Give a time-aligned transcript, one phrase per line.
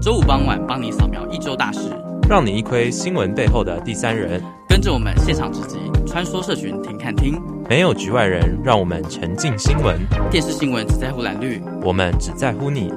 [0.00, 1.90] 周五傍晚帮你扫描一周大事，
[2.28, 4.40] 让你一窥新闻背后的第三人。
[4.68, 9.98] 跟着我们现场直击，穿梭社群听看听，没有局外人，让我们沉浸新闻。
[10.30, 12.92] 电视新闻只在乎蓝绿，我们只在乎你。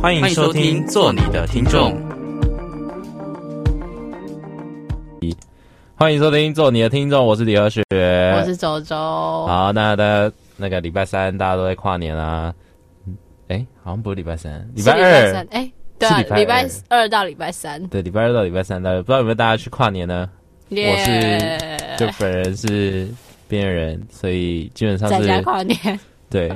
[0.00, 1.92] 欢迎收听，做你的听众。
[5.96, 7.26] 欢迎收听，做你的听众。
[7.26, 8.96] 我是李和雪，我是周周。
[8.96, 12.54] 好，那大家那个礼拜三大家都在跨年啊。
[13.48, 15.46] 哎，好像不是礼拜三，礼拜二。
[15.50, 15.70] 哎，
[16.08, 17.84] 对啊，礼拜二到礼拜三。
[17.88, 20.28] 对，礼拜二到礼拜三，大家不知道有没有大家去跨年呢.
[20.70, 23.08] 我是，就本人是
[23.46, 25.78] 边缘人，所以基本上是在家跨年。
[26.30, 26.52] 对，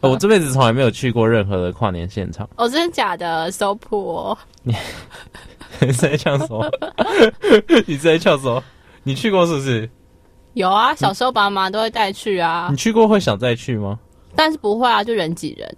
[0.00, 2.46] 我这辈子从来没有去过任何的跨年现场。
[2.56, 4.36] 哦，真的假的？So poor。
[4.62, 4.74] 你
[5.80, 6.70] 你在唱什么？
[7.86, 8.62] 你在唱什么？
[9.04, 9.88] 你去过是不是？
[10.52, 12.68] 有啊，小时候爸妈都会带去啊。
[12.70, 13.98] 你去过会想再去吗？
[14.36, 15.76] 但是不会啊，就人挤人。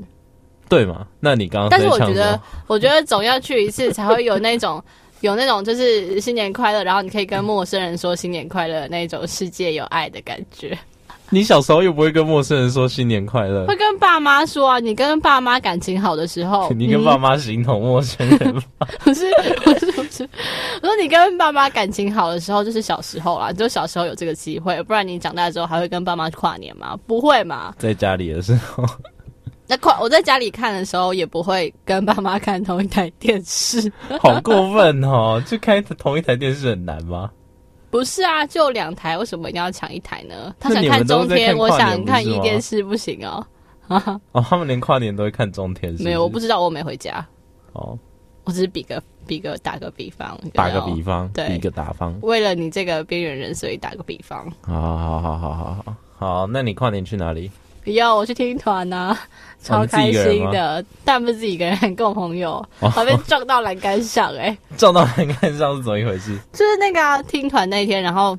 [0.68, 1.06] 对嘛？
[1.20, 1.70] 那你刚刚……
[1.70, 4.82] 但是我觉得，我觉得总要去一次，才会有那种
[5.20, 10.76] 有那种就是新年快乐，然后你可以跟陌生人说新年快乐那种世界有爱的感觉。
[11.30, 13.66] 你小时候又不会跟陌生人说新年快乐？
[13.66, 14.78] 会跟爸妈说啊。
[14.78, 18.62] 你跟爸妈感情好的时候， 你跟爸妈形同陌生人吗？
[19.02, 19.24] 不是，
[19.64, 20.28] 不是，不是。
[20.82, 26.94] 我说你跟爸妈感情好的时候，就是小时候啦，就小时候有这个机会，不然你长大之后还会跟爸妈跨年吗？
[27.06, 27.74] 不会嘛？
[27.78, 28.84] 在家里的时候。
[29.66, 33.90] 那快我在家里看的时候，也不会跟爸妈看同一台电视。
[34.20, 35.42] 好过分哦！
[35.46, 37.30] 就开同一台电视很难吗？
[37.90, 40.54] 不是啊，就两台，为什么一定要抢一台呢？
[40.58, 43.46] 他想看中天，我想看一电视，不行哦。
[44.32, 46.04] 哦，他们连跨年都会看中天是是？
[46.04, 47.24] 没有，我不知道，我没回家。
[47.72, 47.98] 哦，
[48.44, 52.14] 我只是比个比个打个比方，打个比方，对，比个打方。
[52.20, 54.50] 为了你这个边缘人，所以打个比方。
[54.62, 57.50] 好好好好好好好，那你跨年去哪里？
[57.84, 59.16] 不要，我去听团呐，
[59.62, 60.76] 超开心的。
[60.80, 66.36] 哦、但不是自己一个人，跟我朋友，还被撞到栏杆上、欸，哎， 撞到栏杆上是怎么一回事？
[66.52, 68.36] 就是那个、啊、听团那天，然后。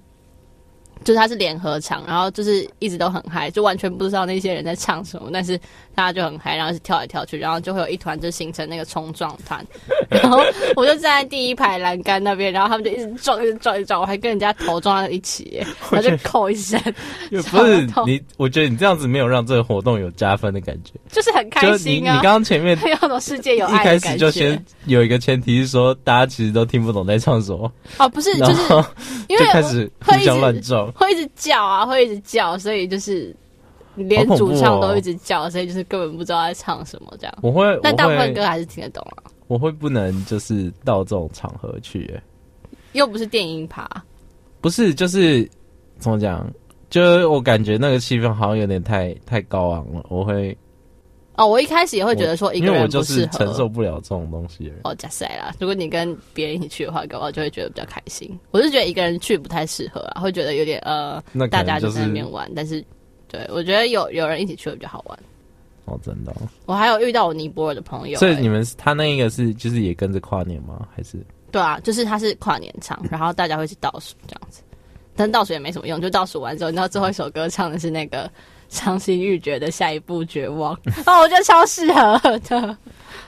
[1.04, 5.58] 就是他是联合唱，然后就是一直都很嗨，就完全不知道那些人在唱什么，但是
[5.94, 9.66] 大家就很嗨，然后是跳来跳去，然后就会有一团就形成那个冲撞团，
[10.10, 10.42] 然后
[10.76, 16.82] 我就站在第一排栏杆那边，然后他们就一直撞，一直撞，一直撞，我还跟人家头撞在一起， 然后就扣一声。
[17.30, 22.12] 不是你，我觉得你这样子没有让这个活动有加分的感觉，就是很开心啊！
[22.14, 27.72] 你你刚刚前面 要种世界有爱开始就先有一个前提是说，大家其实都听不懂在唱什么。
[27.98, 28.62] 哦，不是，就是
[29.28, 30.85] 因为就开始互相乱撞。
[30.94, 33.36] 会一直叫啊，会一直叫，所以就是
[33.96, 37.38] 连主唱都一直叫，哦、所以就是根本不知道在唱什么这样。
[37.42, 39.24] 我会，但大部分歌还是听得懂啊。
[39.48, 42.24] 我会不能就是到这种场合去，欸，
[42.94, 43.88] 又不是电音趴，
[44.62, 45.50] 不是，就是
[45.98, 46.46] 怎么讲？
[46.90, 50.58] 就我感觉那个气氛好像有点太太高昂了，我会。
[51.38, 54.72] 哦，我一开始也会觉得说一个人不适合，我就是承受不了这种东西。
[54.84, 55.54] 哦，假赛啦！
[55.60, 58.40] 如果你跟别人一起去的话，搞不好就会觉得比较开心。
[58.52, 62.50] 我是觉得一个人去不太适合啊，会觉得有点呃，就是、大家就在那边玩。
[62.56, 62.84] 但是，
[63.28, 65.20] 对我觉得有有人一起去会比较好玩。
[65.86, 66.48] 哦，真的、哦。
[66.66, 70.88] 我还有遇到我尼泊尔的朋友、欸，所以你们他那一个是就是也跟着跨年吗？
[70.96, 71.18] 还是？
[71.52, 74.62] 对啊，就是他是跨年唱，然后大家会去倒数这样子。
[75.18, 78.32] 但倒数也没什么用，就倒数完之后，你知道最后一首歌唱的是那个。
[78.70, 80.74] 伤心欲绝的下一步绝望
[81.06, 82.78] 哦，我觉得超适合的。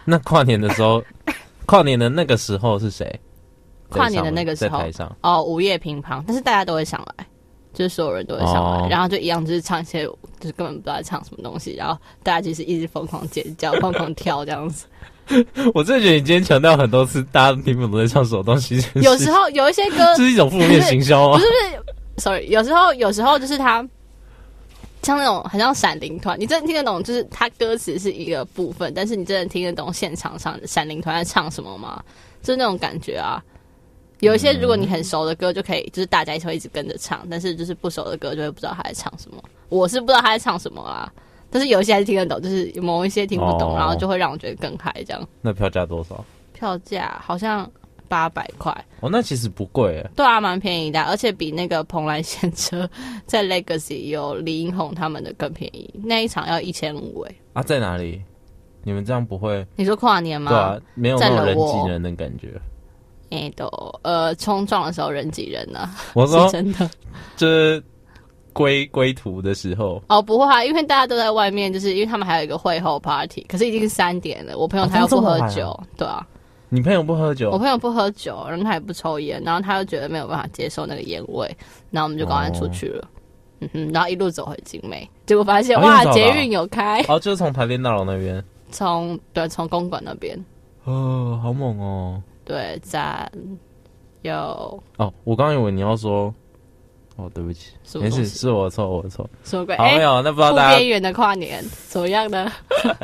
[0.06, 1.04] 那跨年的时候，
[1.66, 3.20] 跨年的那个时候是谁？
[3.90, 4.84] 跨年的那个时候，
[5.22, 7.26] 哦，午夜乒乓，但是大家都会上来，
[7.74, 14.86] 就是所有人都会上来，哦、然后就一样，就是唱一些，就是根本不知道在唱什么东西，然后大家就是一直疯狂尖叫、 疯狂跳这样子。
[15.74, 18.84] 我真的觉得你今天强调很多次，大家听不懂在唱什么东西。
[18.96, 21.38] 有时候有一些歌，这是一种负面行销吗？
[21.38, 21.84] 不是不是
[22.18, 23.88] ，sorry，有时候有时候就是他。
[25.04, 27.02] 像那种很像闪灵团，你真的听得懂？
[27.02, 32.04] 就是它歌词是一个部分，但是你真的听得懂现场上闪灵团在唱什么吗？
[32.42, 33.42] 就是那种感觉啊。
[34.20, 39.42] 有一些如果你很熟的歌，就可以就是大家一起会一直跟着唱，但是就是不熟的歌就会不知道他在唱什么。
[39.70, 41.12] 我是不知道他在唱什么啊，
[41.50, 44.94] 但是有一些还是听得懂，就是某一些听不懂，然后就会让我觉得更嗨。
[45.06, 45.28] 这样。
[45.42, 46.26] 那票价多少？
[46.54, 47.70] 票价好像。
[48.08, 50.10] 八百块哦，那其实不贵诶。
[50.16, 52.90] 对啊，蛮便宜的，而且比那个蓬莱仙车
[53.26, 55.94] 在 Legacy 有李英宏他们的更便宜。
[56.04, 57.36] 那一场要一千五诶。
[57.54, 58.22] 啊，在哪里？
[58.84, 59.66] 你们这样不会？
[59.76, 60.52] 你说跨年吗？
[60.52, 62.60] 对啊，没有那种人挤人的感觉。
[63.58, 63.68] 都
[64.04, 65.96] 呃冲撞的时候人挤人呢、啊。
[66.14, 66.90] 我说 真的，
[67.36, 67.84] 就是
[68.54, 74.58] 归归途的时候哦，不会啊，因为大家都在外面，就是因为他们还有一个会后 party，可是已经是三点了。
[74.58, 76.26] 我朋友他又不喝酒，对啊。
[76.70, 77.50] 你朋友不喝酒？
[77.52, 81.50] 我朋友不喝酒，然后他也不抽烟，然后他又觉得没有办法接受那个烟味，
[81.92, 83.02] 然后我们就赶快出去了。
[83.02, 83.08] 哦、
[83.62, 87.02] 嗯哼，然后一路走回景美，结果发现、哦、哇，捷运有开。
[87.08, 88.44] 哦，就是从台电大楼那边。
[88.70, 90.38] 从对，从公馆那边。
[90.84, 92.22] 哦，好猛哦！
[92.44, 93.32] 对，赞。
[94.24, 96.34] 有哦，我刚以为你要说，
[97.18, 99.28] 哦，对不起，没事，是我错，我错。
[99.44, 99.76] 什么鬼？
[99.76, 100.78] 好没有，那不知道大家。
[100.78, 102.52] 边缘的跨年 怎么样呢？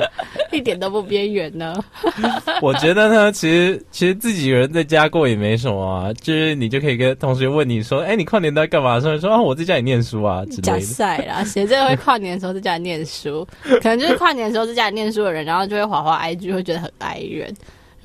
[0.54, 1.83] 一点都不边缘呢。
[2.62, 9.00] 我觉得呢，其实其实自己人在家过也没什么啊，就是你就可以跟同学问你说，哎，你跨年都在干嘛？
[9.00, 10.62] 所以说啊，我在家里念书啊之类的。
[10.62, 13.44] 假赛啦，谁真的会跨年的时候在家里念书？
[13.81, 17.51] 可能就是跨年的时候在家里念书的人，然后就会滑滑 IG，会觉得很哀怨。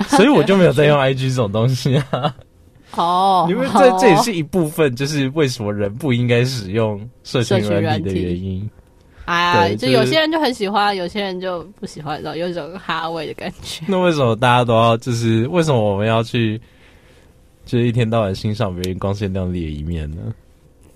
[0.06, 2.34] 所以我就没有在用 IG 这种东西啊。
[2.94, 8.68] 哦，因为这这也是一部分，就是为什么人不应该使用社群软体的原因。
[9.26, 13.84] 哎呀，就有些人就很喜欢，有些人就不喜欢，然后有一种哈味的感觉。
[13.88, 14.96] 那为什么大家都要？
[14.96, 16.60] 就是为什么我们要去？
[17.66, 20.32] 就是一天到晚欣赏别人光鲜亮丽的一面呢？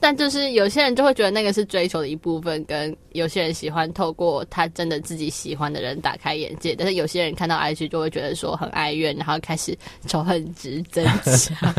[0.02, 9.78] 但就是有些人就会觉得那个是追求的一部分，跟有些人喜欢透过他真的自己喜欢的人打开眼界，但是有些人看到 IG 就会觉得说很哀怨，然后开始
[10.08, 11.72] 仇恨值增加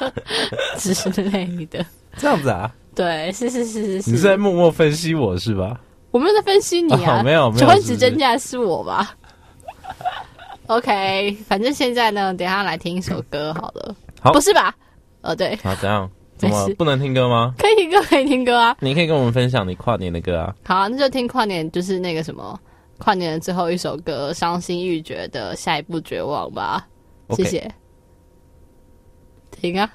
[0.78, 1.84] 之类的。
[2.16, 2.74] 这样子啊？
[2.94, 4.10] 对，是是是是是。
[4.10, 5.78] 你是在默默分析我是吧？
[6.12, 7.66] 我没有在分析你啊，哦、没有，没有。
[7.66, 9.14] 仇恨值增加的是我吧
[10.68, 13.94] ？OK，反正现在呢，等一下来听一首歌好了。
[14.22, 14.74] 好，不是吧？
[15.20, 15.54] 呃，对。
[15.62, 16.10] 好，这样？
[16.40, 17.54] 怎么不能听歌吗？
[17.58, 18.76] 可以听歌，可以听歌啊！
[18.80, 20.54] 你可以跟我们分享你跨年的歌啊。
[20.64, 22.58] 好啊，那就听跨年，就是那个什么，
[22.98, 26.88] 跨年的最后一首歌，伤心欲绝的下一步绝望吧。
[27.30, 27.70] 谢谢。
[29.50, 29.90] 停啊。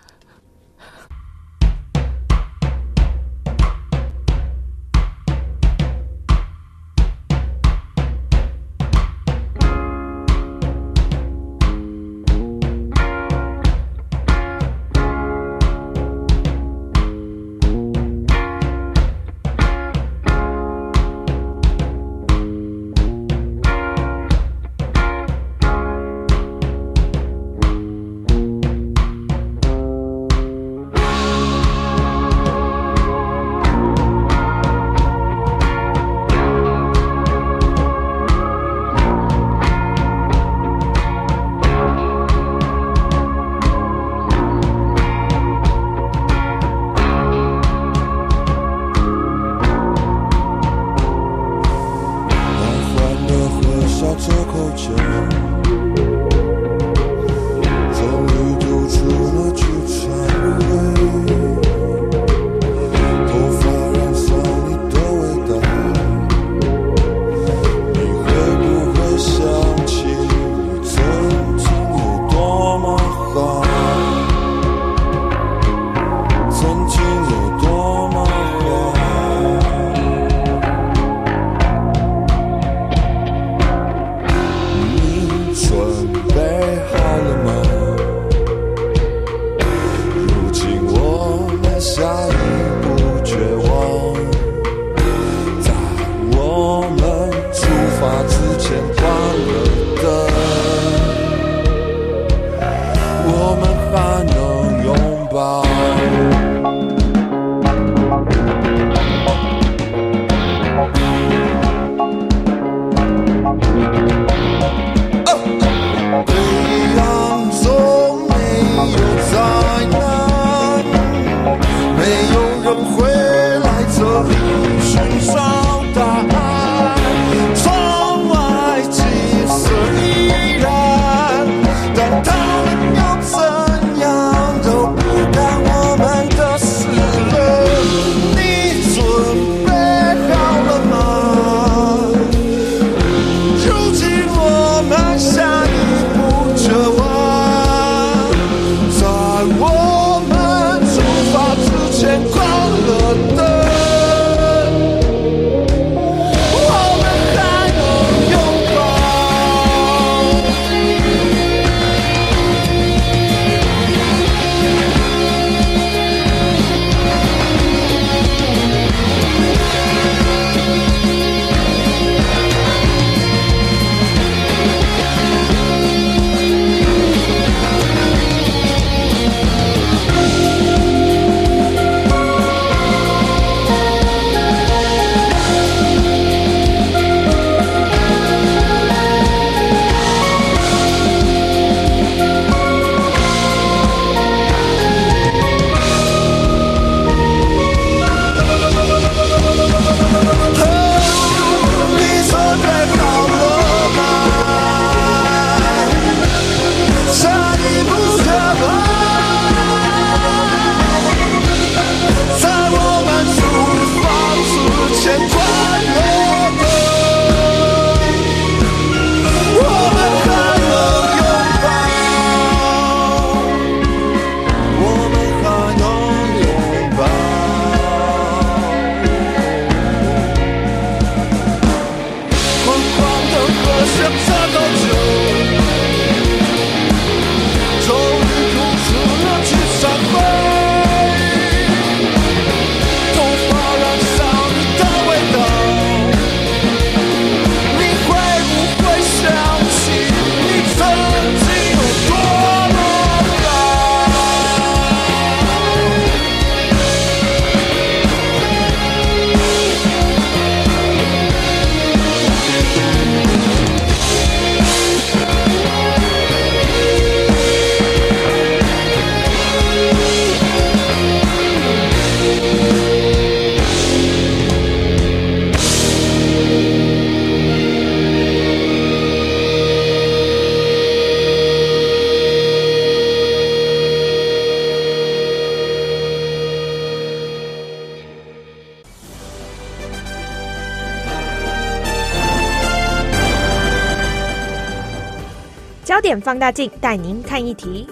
[296.01, 297.87] 点放大镜带您看一题。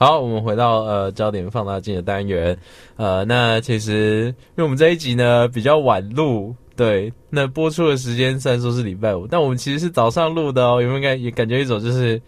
[0.00, 2.56] 好，我们回到呃焦点放大镜的单元，
[2.94, 12.22] 呃，那其实因为我们这一集呢比较晚录，对，那播出的时间虽然说是礼拜五，但我们其实是早上录的哦，有没有感也感觉一种就是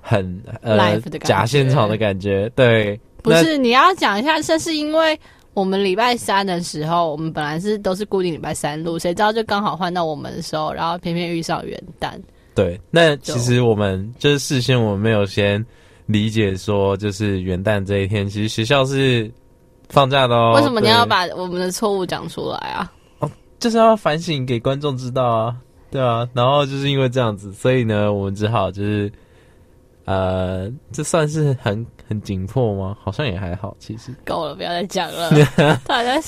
[0.00, 2.48] 很呃假现场的感觉？
[2.54, 5.18] 对，不是你要讲一下，这是因为
[5.58, 12.12] 我们礼拜三的时候，我们本来是都是固定礼拜三录，谁知道就刚好换到我们的时候，然后偏偏遇上元旦。
[12.54, 15.64] 对，那其实我们就是事先我们没有先。
[16.10, 19.30] 理解说，就是元旦这一天，其实学校是
[19.90, 20.54] 放假的哦。
[20.56, 22.90] 为什么你要把我们的错误讲出来啊？
[23.18, 25.56] 哦，就是要反省给观众知道啊，
[25.90, 26.26] 对啊。
[26.32, 29.12] 然后就是因为这样子，所以呢，我们只好就是，
[30.06, 32.96] 呃，这算是很很紧迫吗？
[33.02, 34.10] 好像也还好，其实。
[34.24, 35.30] 够了，不要再讲了。
[35.84, 36.18] 大家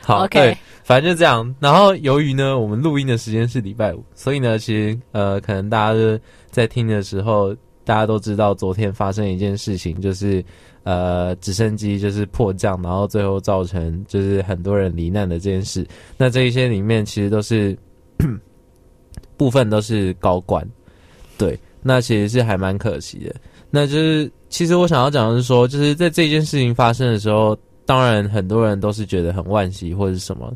[0.00, 1.54] 好，OK，反正就这样。
[1.60, 6.18] 然后由于呢，我们录音的时间是礼拜五，所以呢，其实呃，可能大家就
[6.50, 7.54] 在听的时候。
[7.84, 10.44] 大家都知道，昨天发生一件事情，就是
[10.82, 15.86] 呃，直升机就是迫降，然后最后造成就是很多人罹难的这件事。
[16.18, 17.74] 那这一些里面其实都是
[19.38, 20.62] 部分都是高官，
[21.38, 23.34] 对，那其实是还蛮可惜的。
[23.70, 30.52] 那就是其实我想要讲的是说，就是在这件事情发生的时候，当然很多人都是觉得很惋惜或者什么。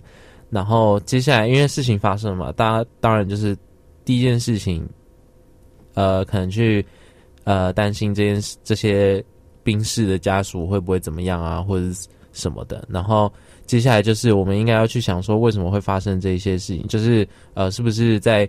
[0.50, 3.56] 然后接下来因为事情发生了嘛，大家当然就是
[4.04, 4.88] 第一件事情，
[5.94, 6.84] 呃，可能去。
[7.44, 9.20] 呃，担心这件事，这些
[9.64, 11.84] 兵士的家属会不会怎么样啊，或者
[12.32, 12.86] 什么的。
[12.88, 13.28] 然后
[13.66, 16.86] 接下来就是我们应该要去想说，为什么会发生这一些事情？
[16.86, 18.48] 就是呃，是不是在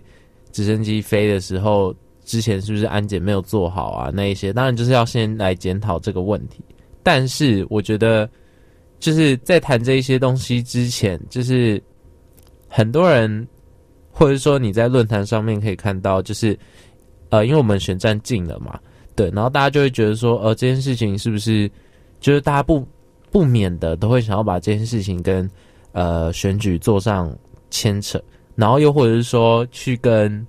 [0.52, 1.92] 直升机飞的时候
[2.24, 4.10] 之前，是不是安检没有做好啊？
[4.12, 6.64] 那一些当然就是要先来检讨这个问题。
[7.02, 8.28] 但是我觉得，
[8.98, 11.82] 就是在谈这一些东西之前，就是
[12.68, 13.46] 很多人，
[14.10, 16.58] 或者说你在论坛上面可以看到，就是。
[17.30, 18.78] 呃，因为我们选战近了嘛，
[19.16, 21.68] 对，然后大家就会觉得说，呃，这件事情是不是
[22.20, 22.86] 就是大家不
[23.32, 25.50] 不免的都会想要把这件事情跟
[25.90, 27.36] 呃选举做上
[27.70, 28.22] 牵扯，
[28.54, 30.46] 然后又或者是说去跟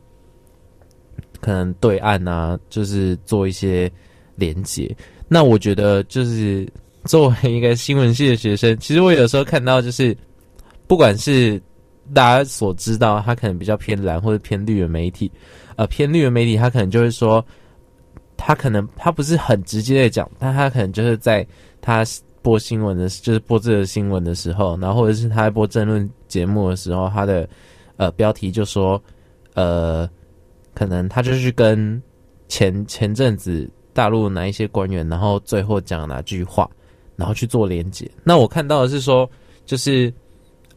[1.41, 3.91] 可能对岸啊，就是做一些
[4.35, 4.95] 连接。
[5.27, 6.67] 那我觉得就是
[7.05, 10.15] 作为一个新闻系的学生，其实我有时候看到就是
[10.87, 11.61] 不管是
[12.13, 15.31] 大家所知道，他可能比较偏蓝或者偏绿的媒体。
[15.75, 17.43] 呃，偏绿的媒体，他可能就会说，
[18.37, 21.45] 他可能他不是很直接的讲，但他可能就是在
[21.81, 22.05] 他
[22.41, 27.49] 播新闻的，就是播这个新闻的时候，然后或者是他在播争论节目的时候，他的
[27.97, 29.01] 呃标题就说，
[29.53, 30.09] 呃，
[30.75, 31.99] 可能他就去跟
[32.47, 36.69] 前前阵子大陆哪一些官员，然后最后讲哪句话，
[37.15, 38.07] 然后去做连接。
[38.23, 39.27] 那我看到的是说，
[39.65, 40.13] 就是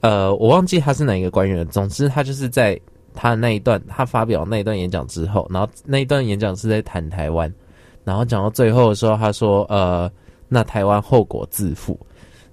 [0.01, 2.81] 呃，我忘记他是哪一个官员，总之他就是在。
[3.15, 7.53] 他那一段，他发表那一段演讲之后，然后那一段演讲是在谈台湾，
[8.05, 10.09] 然后讲到最后的时候，他说：“呃，
[10.47, 11.99] 那台湾后果自负。”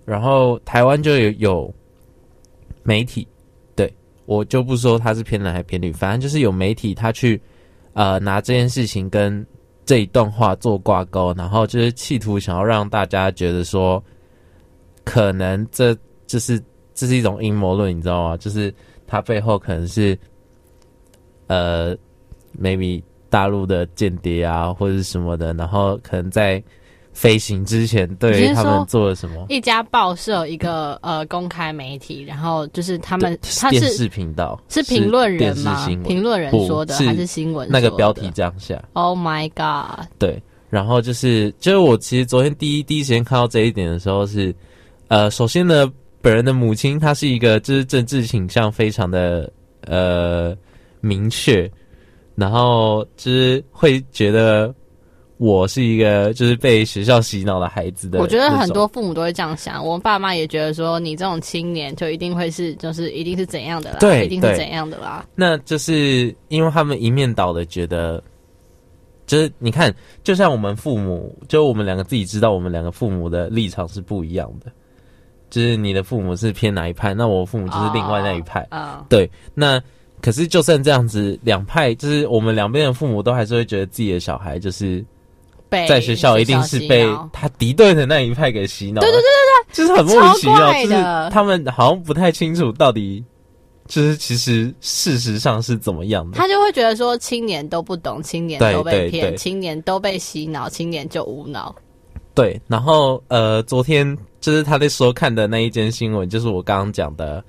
[0.06, 1.74] 然后台湾就有有
[2.82, 3.28] 媒体，
[4.26, 7.42] 我就不说他是偏男还是偏女，反正就是有媒体他去
[7.94, 9.46] 呃拿这件事情跟
[9.86, 14.04] 这一段话做挂钩，然后就是企图想要让大家觉得说，
[15.04, 15.96] 可能这
[16.28, 16.62] 就是
[16.94, 18.38] 这是一种阴谋论，你知道吗？
[18.38, 18.74] 就是
[19.08, 20.18] 他背后可能是。
[21.48, 21.96] 呃
[22.60, 26.60] ，maybe 大陆的间谍啊，或者是什么的，然后可能在
[27.16, 29.48] 飞行之前对他们做了什么？
[29.50, 35.88] 一家报社一个呃公开媒体，然后就是他们他是电视频道，是评论人吗？
[36.06, 37.68] 评论人说的还是新闻？
[37.72, 40.06] 那个标题这样下？Oh my god！
[40.20, 44.54] 对，然后就是就是我其实昨天第一第一时间看到这一点的时候是，
[45.08, 45.92] 呃，首先呢，
[46.22, 49.52] 本人的母亲她是一个就是政治倾向非常的
[49.88, 50.56] 呃。
[51.02, 51.72] 明确，
[52.34, 54.74] 然后就是会觉得
[55.38, 58.20] 我是一个就是被学校洗脑的孩子的。
[58.20, 65.26] 我觉得很多父母都会这样想，我爸妈也觉得说你这种青年就一定会是就是一定是怎样的啦，对，一定是怎样的啦。
[65.36, 68.24] 那就是因为他们一面倒的觉得，
[69.28, 74.72] 就是你看，就像我们父母，就我们两个自己知道，我们两个父母的立场是不一样的。
[75.50, 78.66] 就是你的父母是偏哪一派，那我父母就是另外那一派。
[78.70, 79.82] 啊、oh, oh.，对，那。
[80.22, 85.06] 可是，就算这样子，两派就是我们两边的父母都还是会觉得自己的小孩就是
[85.70, 89.02] 在学校一定是被他敌对的那一派给洗脑。
[89.02, 89.28] 对对对对
[89.68, 90.96] 对，就是很莫名其妙，就是
[91.32, 93.24] 他们好像不太清楚到底
[93.88, 96.38] 就是其实事实上是怎么样的。
[96.38, 101.76] 他就会觉得说，青年都不懂，青年都被骗，青年都被洗脑，青年就无脑。
[102.34, 104.18] 对，然后呃，昨天。
[104.42, 107.44] 就是他在说看的那一间新闻，就是我刚刚讲的，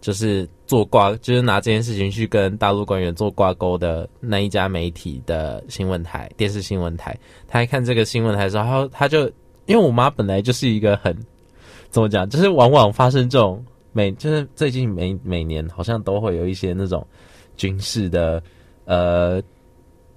[0.00, 7.18] 就是做挂，就是拿这件事情去跟大陆官员做挂钩的那一家媒体的新闻台，电视新闻台。
[7.46, 9.26] 他一看这个新闻台的时候，他他就
[9.66, 11.16] 因为我妈本来就是一个很
[11.90, 17.06] 怎么讲，就是往往发生这种每就是最近每每年好像都会有一些那种
[17.56, 18.42] 军事的
[18.84, 19.42] 呃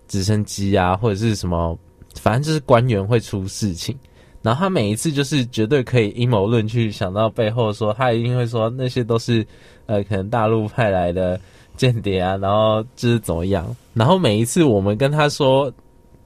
[0.08, 1.78] 直升机啊，或者是什么。
[2.20, 3.98] 反正就是官员会出事情，
[4.42, 9.46] 然后他每一次就是绝对可以阴谋论去想到背后说，他一定会说那些都是
[9.86, 11.40] 呃可能大陆派来的
[11.78, 13.76] 间谍啊，然后就是怎么样。
[13.94, 15.72] 然后每一次我们跟他说，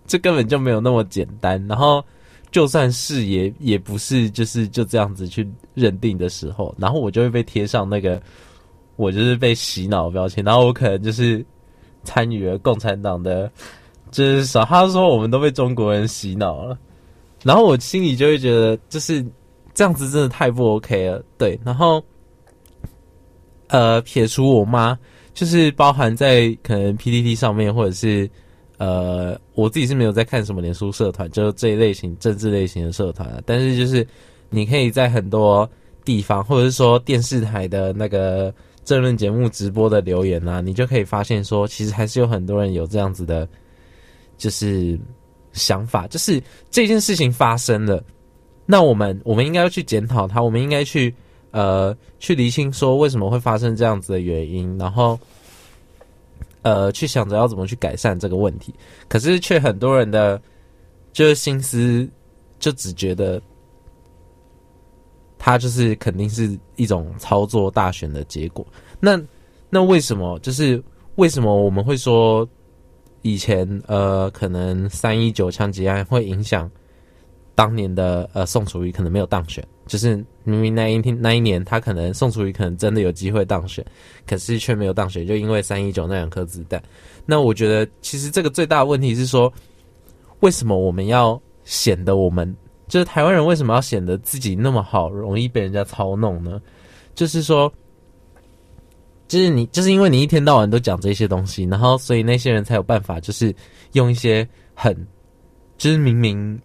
[0.07, 1.61] 这根本就没有那么简单。
[1.67, 2.03] 然后
[2.51, 8.21] 就算是也也不是就是就这样子去认定的时候，然后我就会被贴上那个
[8.95, 11.45] 我就是被洗脑标签，然后我可能就是
[12.03, 13.51] 参与了共产党的。
[14.11, 16.77] 就是少， 他说我们都被中国人洗脑了，
[17.45, 19.23] 然后我心里就会觉得，就是
[19.71, 21.23] 这样子真的太不 OK 了。
[21.37, 22.03] 对，然后
[23.67, 24.97] 呃，撇除我妈，
[25.31, 28.27] 就是包含在可能 PTT 上面，或者是
[28.79, 33.39] 呃，我自己是没有在看什么脸书社团，就是这一类型政治类型的社团啊。
[33.45, 34.05] 但是就是
[34.49, 35.69] 你可以在很多
[36.03, 38.51] 地方，或者是说电视台的那个
[38.83, 43.47] 政论节目直播的留言啊，你就可以发现说，其实还是有很多人有这样子的。
[44.37, 44.99] 就是
[45.55, 46.39] 想法，就是
[46.69, 48.03] 这件事情发生了，
[48.65, 51.15] 那我们我们应该要去检讨它，我们应该去
[51.51, 55.17] 呃去厘清说为什么会发生这样子的原因，然后
[56.61, 58.75] 呃去想着要怎么去改善这个问题。
[59.07, 60.39] 可是却很多人的
[61.13, 62.07] 就是心思
[62.59, 63.41] 就只觉得，
[65.37, 68.67] 它就是肯定是一种操作大选的结果。
[68.99, 69.19] 那
[69.69, 70.83] 那为什么就是
[71.15, 72.47] 为什么我们会说？
[73.25, 76.69] 以前呃，可能三一九枪击案会影响
[77.55, 83.83] 当年的呃宋楚瑜可能没有当选，就是明明那一天那一年他可能宋楚瑜可能真的有机会当选，
[84.27, 86.79] 可是却没有当选，就因为三一九那两颗子弹。
[87.25, 89.51] 那我觉得其实这个最大的问题是说，
[90.41, 92.55] 为什么我们要显得我们
[92.87, 96.61] 就是台湾人为什么要显得自己那么好，容易被人家操弄呢？
[97.15, 97.73] 就是说。
[99.27, 103.53] 就是你，就是因为你一天到晚都讲这些东西，然后所以那些人才有办法，就是
[103.93, 104.95] 用一些很，
[105.77, 106.59] 就是明明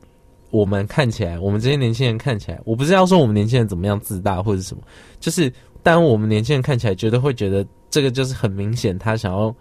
[0.51, 4.83] 我们看起来，我们这些年轻人看起来，我不是要说我们年轻人怎么样自大或者什么，
[5.21, 9.55] 就是但我们年轻人看起来绝对会觉得这个就是很明显，他想要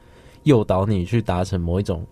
[0.44, 2.06] 诱导你去达成某一种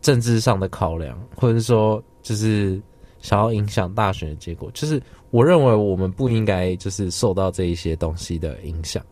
[0.00, 2.80] 政治上的考量，或者说就是。
[3.22, 9.02] 想要影响大选的结果，就是我认为我们不应该就是受到这一些东西的影响。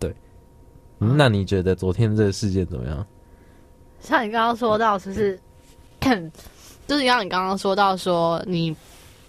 [0.00, 0.12] 对，
[0.98, 3.06] 嗯，那你觉得昨天这个事件怎么样？
[4.00, 5.38] 像你刚刚说到，就是，
[6.88, 8.74] 就是像你刚刚说到说，你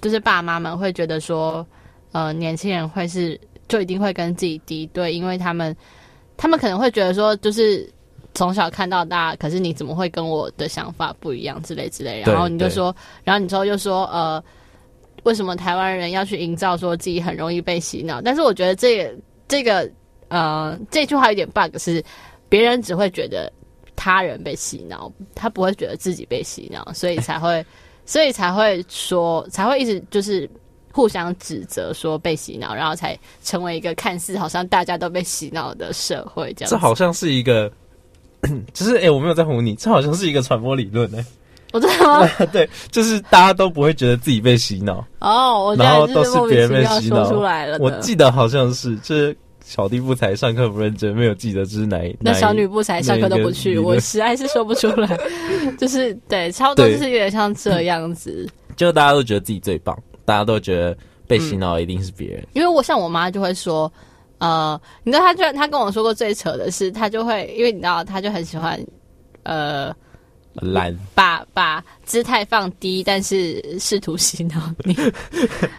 [0.02, 1.64] 就是爸妈们会觉得说，
[2.14, 5.76] 呃，年轻人会是就一定会跟自己敌对，因为他们
[6.38, 7.88] 他们可能会觉得说，就是。
[8.40, 12.22] 从小看到大，可是你怎么会跟我的想法不一样之类之类？
[12.26, 14.42] 然后你就说，然后你之后就说，呃，
[15.24, 18.22] 为什么台湾人要去营造说自己很容易被洗脑？
[18.22, 19.14] 但是我觉得这个
[19.50, 19.92] 这个
[20.30, 22.02] 呃这句话有点 bug，是
[22.48, 23.52] 别人只会觉得
[23.94, 27.66] 他人被洗脑，他不会觉得自己被洗脑，所以才会
[28.08, 30.50] 所以才会说才会一直就是
[30.94, 36.70] 互相指责说被洗脑，然后才成为一个看似好像大家都被洗脑的社会这样。
[36.70, 37.70] 这好像是一个。
[38.74, 41.26] 就是哎、欸，我没有在唬你，这好像是一个传播理论哎、欸。
[41.72, 42.28] 我知道吗？
[42.52, 47.78] 对，就是大家都不会觉得自己被洗脑哦，我然后都是别人被洗脑出来了。
[47.80, 52.18] 我记得好像是，就是小弟不才，上课不认真，没有记得这是哪一。
[52.20, 55.16] 那小女不才，上课都不去，我实在是说不出来。
[55.78, 58.50] 就是对，差不多就是有点像这样子。
[58.76, 60.98] 就大家都觉得自己最棒，大家都觉得
[61.28, 62.48] 被洗脑一定是别人、嗯。
[62.54, 63.92] 因为我像我妈就会说。
[64.40, 68.80] 呃，你知道他就他跟我说过最扯的是，他就会因为你知道他就很喜欢，
[69.44, 69.94] 呃，
[70.54, 74.94] 懒把把姿态放低，但是试图洗脑你。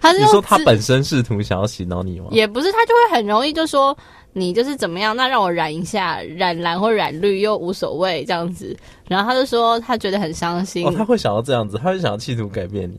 [0.01, 2.29] 他是 说他本身试图想要洗脑你吗？
[2.31, 3.97] 也不是，他就会很容易就说
[4.33, 8.77] 你就是怎么样，那让我染一下，染蓝或染绿又无所谓这样子。
[9.09, 10.87] 然后他就说他觉得很伤心。
[10.87, 12.99] 哦，他会想要这样子，他会想要企图改变你。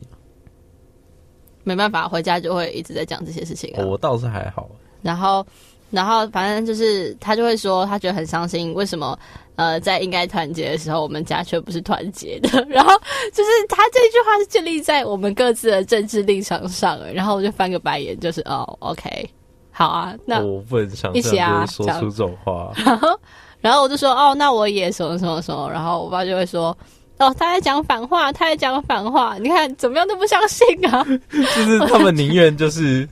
[1.64, 3.78] 没办法，回家就会一直在讲这些事情啊。
[3.80, 4.68] 哦，我倒是还好。
[5.02, 5.44] 然后，
[5.90, 9.18] 然后反正就是他就会说，他觉得很伤心，为什么
[9.56, 12.48] 呃在应该团结的时候，我们家却不是团结的？
[12.70, 12.90] 然后
[13.32, 16.98] 就是他这句话是建立在我们各自的政治立场上。
[17.12, 19.28] 然后我就翻个白眼，就是哦，OK，
[19.70, 22.72] 好啊，那我不能想一起啊，说出这种话。
[22.82, 23.20] 然后，
[23.60, 25.70] 然后我就说哦，那我也什么什么什么。
[25.70, 26.76] 然后我爸就会说，
[27.18, 31.04] 哦，他在讲反话，他在讲反话，你看怎么样都不相信啊！
[31.30, 33.08] 就是他们宁愿就是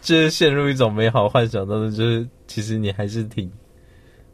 [0.00, 3.50] 就是陷入一种美好幻想当中，就是其实你还是挺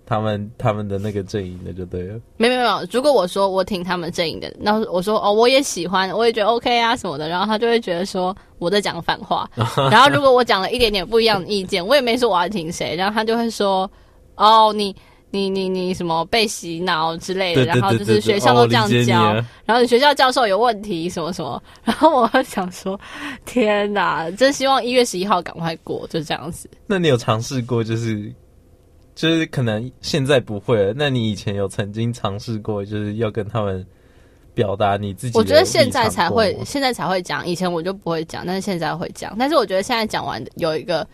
[0.06, 2.20] 他们他们的那个阵营的，就对了。
[2.36, 9.48] 没有没有，如果我说我挺他们阵营的，那我说哦，我也喜欢，我也觉得 OK 啊什么的，然后他就会觉得说我在讲反话。
[9.90, 13.90] 然后如果我讲了一点点不一样的意见，我也没说我要听谁，然后他就会说
[14.36, 14.94] 哦你。
[15.34, 22.98] 你你你什么被洗脑之类的，然后就是学校都这样教，哦、然后你学校教授有问题什么什么，然后我想说，
[23.44, 26.70] 天哪，真希望一月十一号赶快过，就这样子。
[26.86, 28.32] 那你有尝试过，就是
[29.16, 33.84] 就是可能现在不会了，那你以前有曾经尝试过，就是要跟他们
[34.54, 35.36] 表达你自己？
[35.36, 39.34] 我觉得现在才会，现在才会讲，以前我就不会讲，但是现在会讲。
[39.36, 41.04] 但是我觉得现在讲完有一个。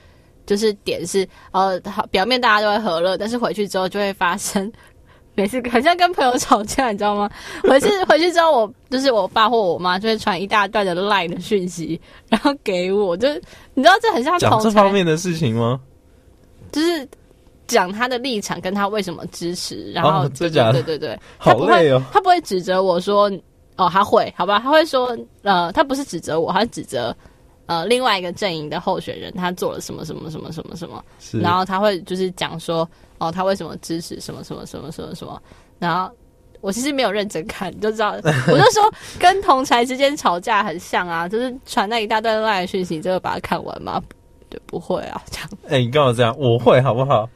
[0.51, 4.69] 就是点是呃，好，表面大家都会和乐，但是回去之后就会发生，
[5.37, 7.31] 每次很像跟朋友吵架，你知道吗？
[7.63, 13.41] 回去回去之后我，我就是我爸或我妈就会传一大段的 LINE 的讯息，然后给我，就是
[13.75, 15.81] 你知道这很像讲这方面的事情吗？
[16.73, 17.09] 就是
[17.69, 23.31] 讲他的立场跟他为什么支持，然后这讲、哦、对对对， 好累哦，他不会指责我说
[23.77, 27.17] 哦，他会好吧，他会说呃，他不是指责我，他是指责。
[27.71, 31.05] 呃，另外一个阵营的候选人，他做了什么什么什么什么什么，
[31.41, 32.79] 然后他会就是讲说，
[33.19, 35.41] 哦，他为什么支持什么什么什么什么什么，
[35.79, 36.13] 然后
[36.61, 38.11] 我其实没有认真看，你就知道，
[38.51, 44.03] 我就说跟同才之间吵架很像啊，就是传那一大段赖的讯息，就会把它看完吗？
[44.49, 45.49] 对，不会啊，这样。
[45.67, 46.37] 哎、欸，你干嘛这样？
[46.37, 47.31] 我会好不好？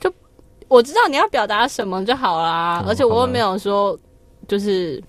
[0.00, 0.12] 就
[0.66, 3.96] 我知道你要表达什么就好啦，嗯、而且我又没有说
[4.48, 5.00] 就是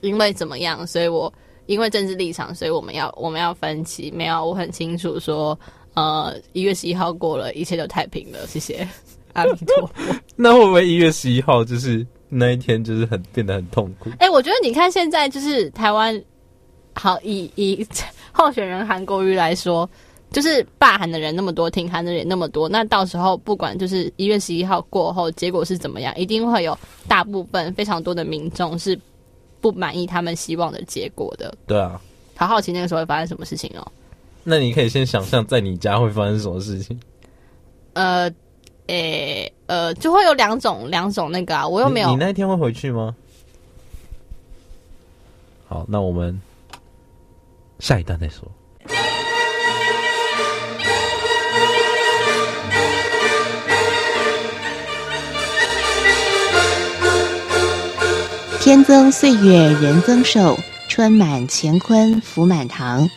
[0.00, 1.30] 因为怎么样，所以我。
[1.66, 4.10] 因为政治立场，所以我们要我们要分歧。
[4.10, 5.58] 没有，我很清楚说，
[5.94, 8.46] 呃，一月十一号过了，一切都太平了。
[8.46, 8.88] 谢谢，
[9.32, 10.14] 阿弥陀佛。
[10.36, 14.10] 那会不会一月十一号就是那一天，就是很变得很痛苦？
[14.18, 16.22] 哎、欸，我觉得你看现在就是台湾，
[16.94, 17.86] 好以以
[18.32, 19.88] 候选人韩国瑜来说，
[20.30, 28.96] 就是罢韩的人那么多，挺韩的人那么多，那到时候不管就是一月十一号过后结果是怎么样，一定会有大部分非常多的民众是。
[29.60, 32.00] 不满意他们希望的结果的，对啊，
[32.36, 33.92] 好好奇那个时候会发生什么事情哦。
[34.44, 36.98] 那你可以先想象在你家会发生什么事情。
[37.94, 38.30] 呃，
[38.86, 42.08] 诶、欸，呃，就会有两种两种那个啊，我又没有。
[42.08, 43.16] 你，你那一天会回去吗？
[45.66, 46.40] 好，那我们
[47.80, 48.46] 下一段再说。
[58.66, 63.08] 天增岁月人增寿，春满乾坤福满堂。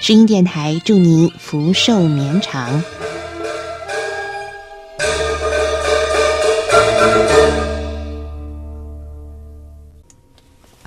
[0.00, 2.82] 声音电台祝您福寿绵长。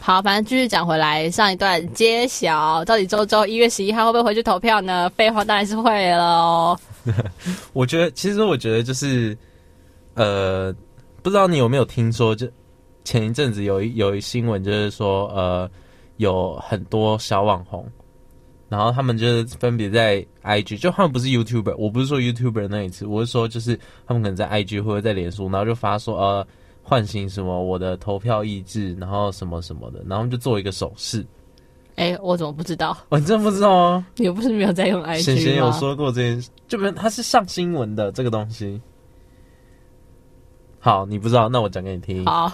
[0.02, 5.10] 好，反正继续讲回来，上一段揭晓，到底周周一月十一号会不会回去投票呢？
[5.16, 6.78] 废话当然是会了哦。
[7.72, 9.38] 我觉得，其实我觉得就是，
[10.16, 10.76] 呃，
[11.24, 12.46] 不知道你有没有听说就。
[13.04, 15.70] 前一阵子有一有一新闻，就是说，呃，
[16.18, 17.86] 有很多小网红，
[18.70, 26.48] 然后他们就是分别在 IG，就他们不是 YouTuber，我不是说 YouTuber 那一次，我是说就是他们可能在 IG 或者在脸书，然后就发说，呃，
[26.84, 31.26] 唤醒什么我的投票意志，然后什么什么的，然后就做一个手势。
[31.96, 32.98] 哎，我怎么不知道？
[33.10, 34.08] 我、真不知道啊？
[34.16, 35.16] 你又不是没有在用 IG 吗？
[35.18, 38.82] 贤贤有说过这件事，就没有，他是上新闻的这个东西。
[40.84, 42.26] 好，你不知道，那我讲给你听。
[42.26, 42.52] 好，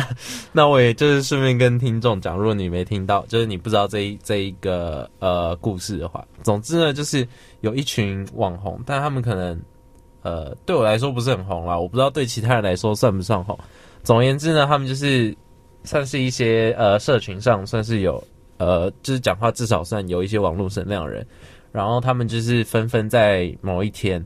[0.50, 7.28] 那我也就是顺便跟听众讲，如果你没听到，就是你不知道这一这一个呃故事的话，总之呢，就是
[7.60, 9.60] 有一群网红，但他们可能
[10.22, 13.58] 呃对我来说不是很红啦，我不知道对其他人来说算不算红。
[14.02, 15.36] 总而言之呢，他们就是
[15.84, 18.24] 算是一些呃社群上算是有
[18.56, 21.26] 呃就是讲话至少算有一些网络声量的人，
[21.72, 24.24] 然后他们就是纷纷在某一天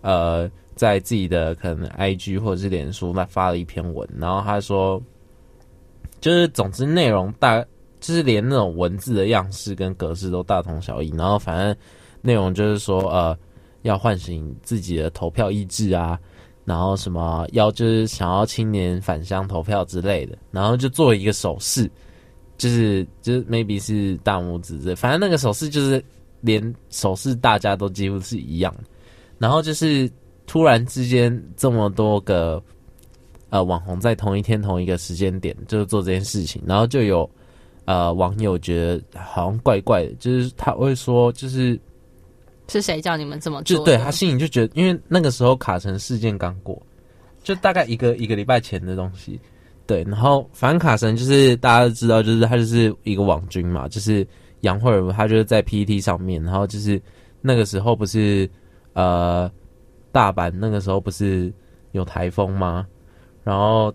[0.00, 0.50] 呃。
[0.76, 5.02] 在自己的可能 IG 或者是脸书那发了一篇文，然后他说，
[6.20, 7.58] 就是总之内容大，
[7.98, 11.74] 就是连那种文字的样式跟格式都大同小异，然后反正
[12.20, 13.34] 内容就是说，呃，
[13.82, 16.20] 要唤醒自己的投票意志啊，
[16.66, 21.90] 然后什么要就是想要青年返乡投票之类的，然后就做一个手势，
[22.58, 26.04] 就是就是 maybe 是大拇指这，反正那个手势就是
[26.42, 28.74] 连手势大家都几乎是一样，
[29.38, 30.06] 然后就是。
[30.46, 32.62] 突然之间，这么多个
[33.50, 37.28] 呃网红在同一天同一个时间点，就是做这件事情，然后就有
[37.84, 41.78] 呃网友觉得好像怪怪的，就是他会说，就是
[42.68, 43.76] 是谁叫你们这么做？
[43.78, 46.80] 就对他心里就觉得，因为那个时候卡城事件刚过，
[47.42, 49.38] 就大概一个一个礼拜前的东西，
[49.86, 54.26] 对，然后反正卡神就是大家都知道，就是他就是一个网军嘛，就是
[54.62, 57.00] 杨慧如，他就是在 PPT 上面，然后就是
[57.40, 58.50] 那个时候不是
[58.94, 59.50] 呃
[60.16, 61.52] 大阪那个时候不是
[61.92, 62.86] 有台风吗？
[63.44, 63.92] 然后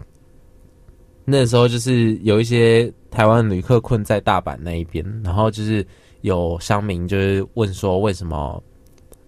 [1.26, 5.84] 那时候就是有一些台湾旅客困在大阪那一边，然后就是
[6.22, 8.62] 有乡民就是问说为什么，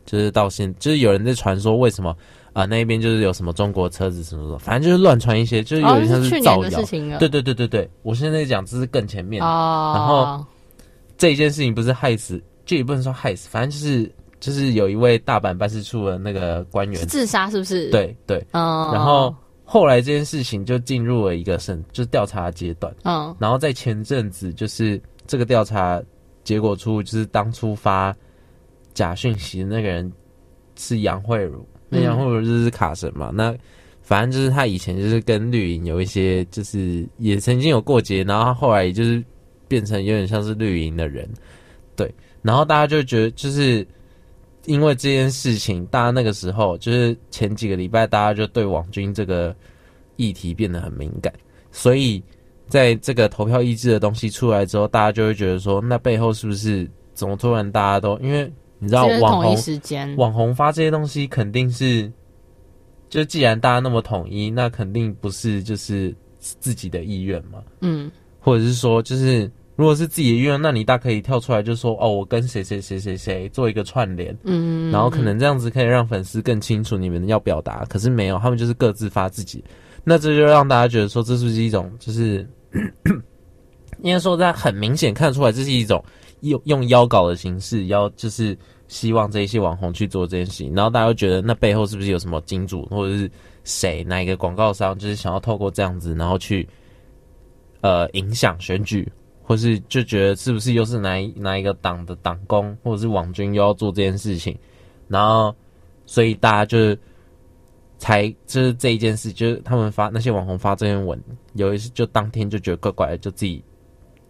[0.06, 2.16] 就是到现就是有人在传说为什么。
[2.54, 6.80] 啊、呃，那边就是有什么中国车子什么什么，反正就是乱传一些，就是有点像是造谣。
[6.80, 9.42] 哦、对对对对对，我现在讲这是更前面。
[9.44, 9.94] 哦。
[9.96, 10.46] 然后
[11.18, 14.08] 这一件事情不是害死，这也不能说害死，反正就是
[14.44, 17.90] 就是有一位大阪办事处的那个官员自杀，是不是？
[17.92, 18.46] 对对。
[18.52, 18.92] 哦。
[18.94, 22.94] 然后后来这件事情就进入了一个审，就是调查阶段。
[23.04, 23.38] 嗯、哦。
[23.40, 26.04] 然后在前阵子，就是这个调查
[26.44, 28.14] 结果出，就是当初发
[28.94, 30.12] 假讯息的那个人
[30.78, 31.66] 是杨慧茹。
[31.88, 33.56] 那杨慧茹就是卡神嘛，那
[34.02, 39.24] 反正就是他以前就是跟绿营有一些，就是也曾经有过节，然后他后来也就是
[39.70, 41.26] 变成有点像是绿营的人，
[41.96, 43.88] 对，然后大家就觉得就是
[44.65, 49.56] 因为这件事情，大家那个时候就是前几个礼拜，大家就对网军这个
[50.15, 51.34] 议题变得很敏感，
[51.71, 52.23] 所以
[52.67, 58.52] 在这个投票意志的东西出来之后，大家就会觉得说，那背后是不是怎么突然大家都因为。
[58.80, 59.56] 你知道网红
[60.17, 62.12] 网红发这些东西肯定是，
[63.08, 67.63] 就既然大家那么统一，那肯定不是就是自己的意愿嘛。
[67.80, 77.86] 嗯，或者是说，就是如果是自己的意愿，那你大可以跳出来就说哦，我跟谁谁谁谁谁做一个串联，嗯，然后可能这样子可以让粉丝更清楚你们要表达。
[77.86, 79.64] 可是没有，他们就是各自发自己，
[80.04, 82.48] 那这就让大家觉得说，这是不是一种就是，
[84.04, 86.04] 应该说在很明显看出来，这是一种
[86.42, 88.58] 用用邀稿的形式，邀就是。
[88.90, 93.32] 希望这一些网红去做这件事情，然后大家会觉得那背后是不是有什么金主或者是
[93.64, 96.68] 谁哪一个广告商，就是想要透过这样子，然后去
[97.82, 99.10] 呃影响选举，
[99.44, 104.58] 或是就觉得是不是又是哪哪一个党的党工或者是网军又要做这件事情，
[105.08, 105.56] 然后
[106.08, 106.98] 所以大家就
[108.00, 111.22] 才就是这一件事，就是他们发那些网红发这篇文，
[111.54, 113.64] 有一次就当天就觉得怪怪的，就自己。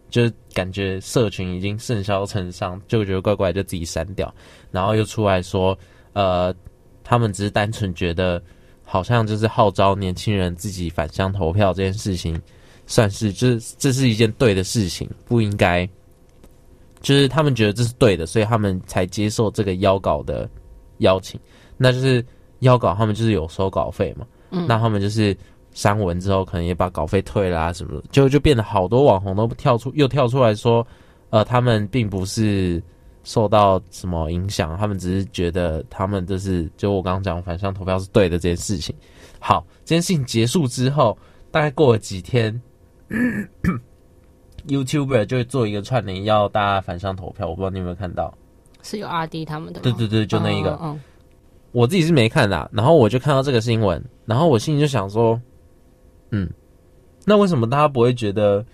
[0.10, 4.32] 就是感觉社群已经甚嚣尘上，就觉得怪怪，就自己删掉，
[4.70, 5.76] 然后又出来说，
[6.14, 6.54] 呃，
[7.04, 8.40] 他们只是单纯觉得，
[8.86, 12.40] 好像就是号召年轻人自己返乡投票这件事情，
[12.94, 15.90] 算是就是这是一件对的事情，不应该，
[17.02, 20.48] 就是他们觉得这是对的，所以他们才接受这个邀稿的
[21.00, 21.40] 邀请，
[21.78, 22.24] 那就是
[22.60, 25.36] 邀稿，他们就是有收稿费嘛，嗯，那他们就是。
[25.76, 30.86] 删文之后，可能也把稿费退啦、啊，什么的，就就变得好多网红都跳出，又跳出来说，
[31.32, 32.80] 呃，他们并不是
[33.24, 38.96] 受到什么影响，他们只是觉得他们这是就我刚刚讲反向投票是对的这件事情。
[39.40, 41.18] 好，这件事情结束之后，
[41.50, 42.54] 大概过了几天
[44.68, 47.48] YouTuber 就会做一个串联，要大家反向投票。
[47.48, 48.34] 我不知道你有没有看到，
[48.82, 49.84] 是有阿 D 他们的吗？
[49.84, 50.78] 对对对，就那一个。
[50.82, 51.00] 嗯，
[51.72, 55.40] 我自己是没看的、啊，然后我就看到这个新闻，然后我心里就想说。
[56.36, 56.50] 嗯，
[57.26, 58.66] 那为什么大家不会觉得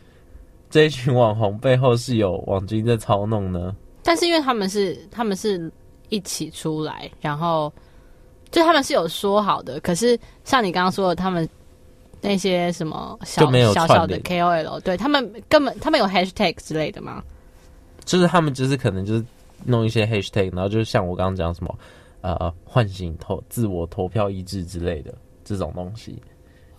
[0.69, 3.75] 这一群网红背后是有网军在操弄呢？
[4.01, 5.69] 但是因为他们是他们是
[6.07, 7.69] 一起出来，然后
[8.49, 9.77] 就他们是有说好的。
[9.81, 11.47] 可是像你刚刚说的，他们
[12.21, 17.23] 那些什么小小小的 KOL，对他们根本他们有 hashtag 之类的吗？
[18.05, 19.25] 就是他们就是可能就是
[19.65, 21.79] 弄一些 hashtag，然后就是像我刚刚讲什么
[22.21, 26.21] 呃唤醒投自我投票意志之类的这种东西。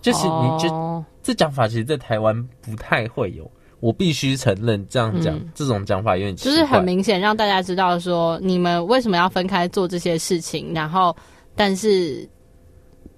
[0.03, 1.05] 就是你就、oh.
[1.22, 3.48] 这讲法，其实，在台湾不太会有。
[3.81, 10.72] 我必须承认，这样讲、嗯、这种讲法有点奇怪，就是很明显让大家知道说，你们为什么要分开做这些事情。
[10.72, 11.14] 然后，
[11.55, 12.26] 但是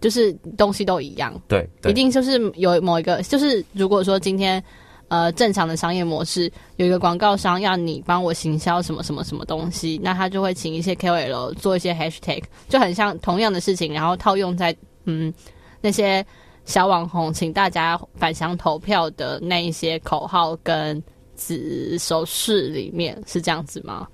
[0.02, 4.62] 就是东西都一样，对，对一定就是有某一个，就是如果说今天
[5.08, 15.32] 呃正常的商业模式有一个广告商要你帮我行销什么什么什么东西，那他就会请一些 KOL 做一些 hashtag，就很像同样的事情，然后套用在嗯
[15.80, 16.22] 那些。
[16.64, 21.02] 小网红，请大家返乡投票的那一些口号跟
[21.36, 24.06] 指手势里面是这样子吗？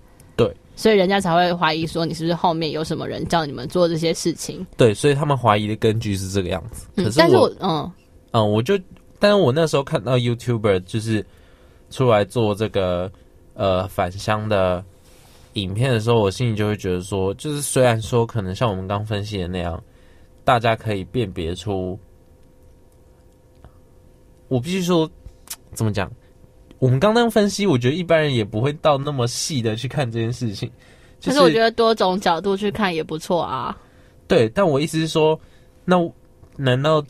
[0.78, 4.64] 对，所以人家才会怀疑说你是不是后面有什么人叫你们做这些事情？
[4.76, 6.86] 对，所以他们怀疑的根据是这个样子。
[6.96, 7.92] 可是我，但是我嗯
[8.30, 8.78] 嗯，我就，
[9.18, 11.24] 但是我那时候看到 YouTuber 就是
[11.90, 13.10] 出来做这个
[13.54, 14.84] 呃返乡的
[15.54, 19.82] 影片的时候，我心里就会觉得说，就是虽然说可能像我们刚分析的那样，
[20.44, 21.98] 大家可以辨别出。
[24.48, 25.10] 我必须说，
[25.74, 26.10] 怎么讲？
[26.78, 30.70] 我们刚刚分析，我觉得一般人也不会到那么细的去看这件事情。
[31.24, 33.76] 可是我觉得多种角度去看也不错啊。
[34.28, 35.38] 对，但我意思是说，
[35.84, 35.96] 那
[36.56, 37.04] 难道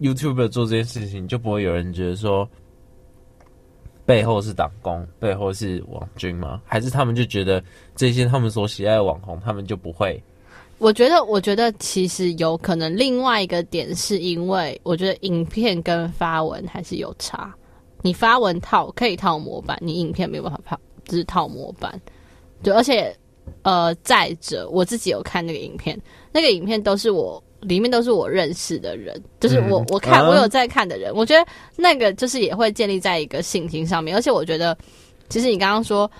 [0.00, 2.46] YouTuber 做这件事情，就不会有人觉得说
[4.04, 6.60] 背后是党工，背后是网军吗？
[6.66, 7.62] 还是他们就觉得
[7.96, 10.22] 这些他们所喜爱的网红，他们就不会？
[10.76, 17.54] 我觉得，我觉得其实有可能另外一个点，是因为我觉得影片跟发文还是有差。
[18.04, 21.98] 你发文套可以套模板，你影片没有办法套，就是套模板。
[22.62, 23.16] 对，而且
[23.62, 25.98] 呃，再者，我自己有看那个影片，
[26.30, 34.14] 那个影片都是我里面都是我认识的人，就是我我看、嗯、我有在看的人，我觉得那个就是也会建立在一个信心上面。
[34.14, 34.76] 而且我觉得，
[35.30, 36.10] 其实你刚刚说，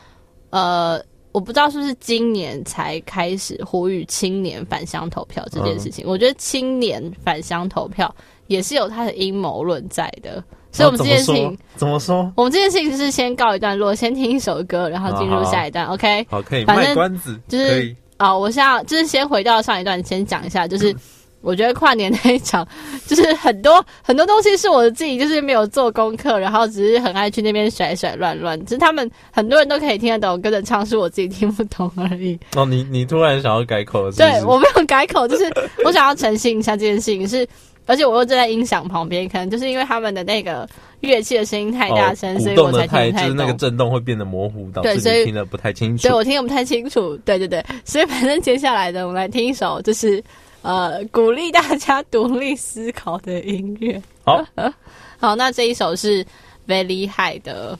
[0.48, 1.00] 呃。
[1.34, 6.06] 我不知道是不是今年才开始呼吁青年返乡投票这件事情。
[6.06, 8.14] 嗯、我觉得青年返乡投票
[8.46, 10.40] 也是有他的阴谋论在的，
[10.74, 12.30] 所以我们这件事情怎么说？
[12.36, 15.86] 我们这件事情就是先告一段落，先听一首歌，然后进入下一段。
[15.86, 20.92] OK，好，可以卖关子，就是啊、哦，我现在就是先回到上一段，先讲一下，就是。
[20.92, 20.96] 嗯
[21.44, 22.66] 我觉得跨年那一场，
[23.06, 28.58] 就是很多很多东西是我自己就是没有做功课，然后只是很爱去那边甩甩乱乱。
[28.64, 32.40] 只是他们很多人都可以听得懂，跟着唱，是我自己听不懂而已。
[32.56, 34.22] 哦，你你突然想要改口了是是？
[34.22, 35.44] 对，我没有改口，就是
[35.84, 37.46] 我想要澄清一下这件事情是，
[37.86, 40.68] 而且我又站在音响旁边，可能就是因为他们的那个
[41.00, 43.22] 乐器的声音太大声，哦、所以我才听不太。
[43.22, 46.02] 就是那个震动会变得模糊，导致你听得不太清楚。
[46.08, 47.16] 对，我听得不太清楚。
[47.18, 50.22] 对对对，所以反正接下来的我们来听一首，就是。
[50.66, 54.00] 呃，鼓励大家独立思考的音乐。
[54.24, 54.42] 好，
[55.20, 56.24] 好，那这一首是
[56.66, 57.78] Very High 的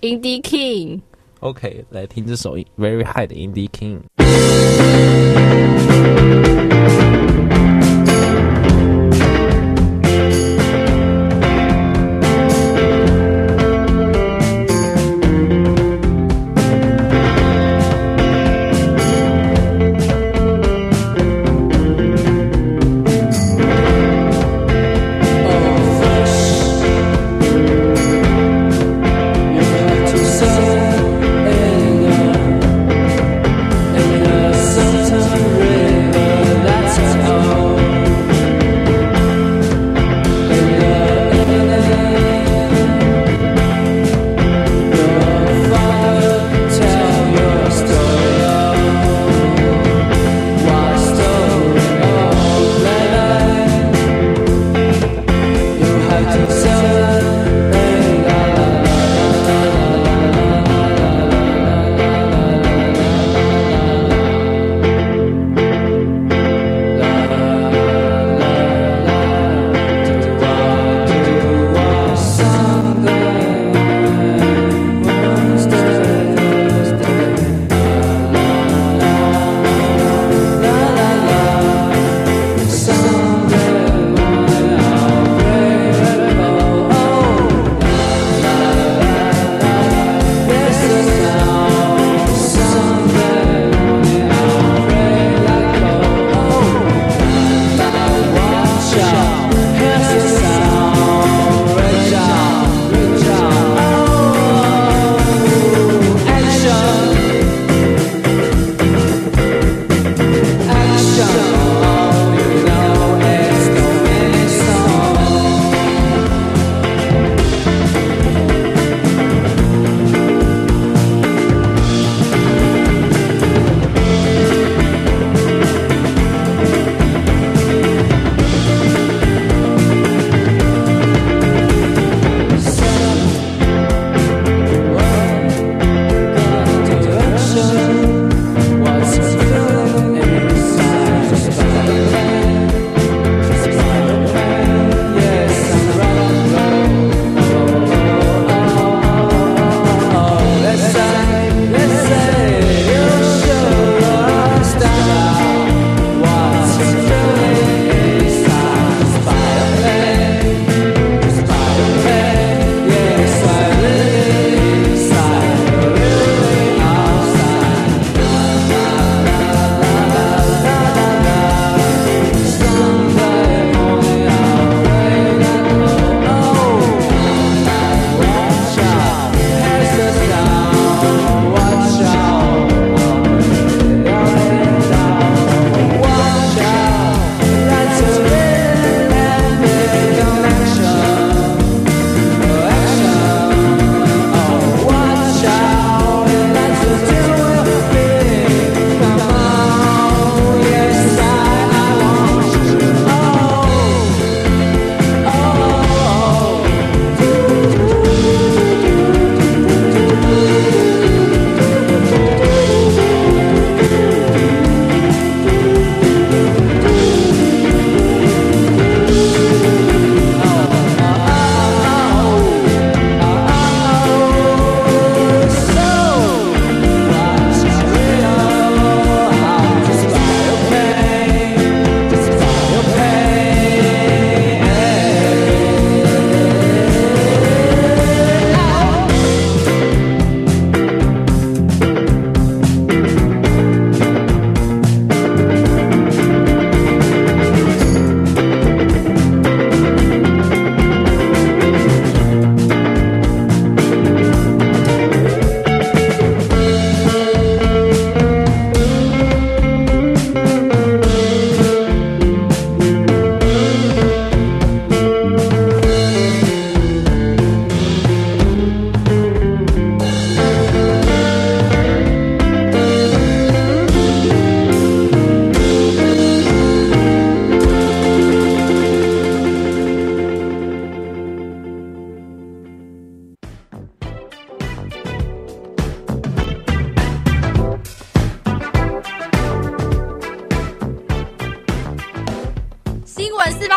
[0.00, 1.00] Indie King。
[1.40, 4.00] OK，来听这首 Very High 的 Indie King。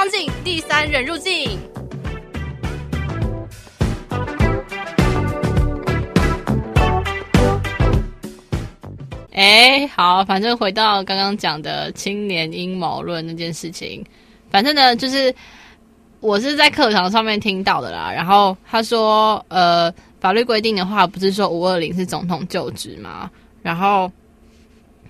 [0.08, 1.60] 闻四方镜，第三人入境。
[9.34, 14.04] 哎，好，反正回到刚刚讲的青年阴谋论那件事情，
[14.50, 15.34] 反正呢，就是
[16.22, 18.12] 我是在课堂上面听到的啦。
[18.12, 23.30] 然后他说，呃，法律规定的话，不是说五二零是总统就职吗？
[23.62, 24.10] 然后。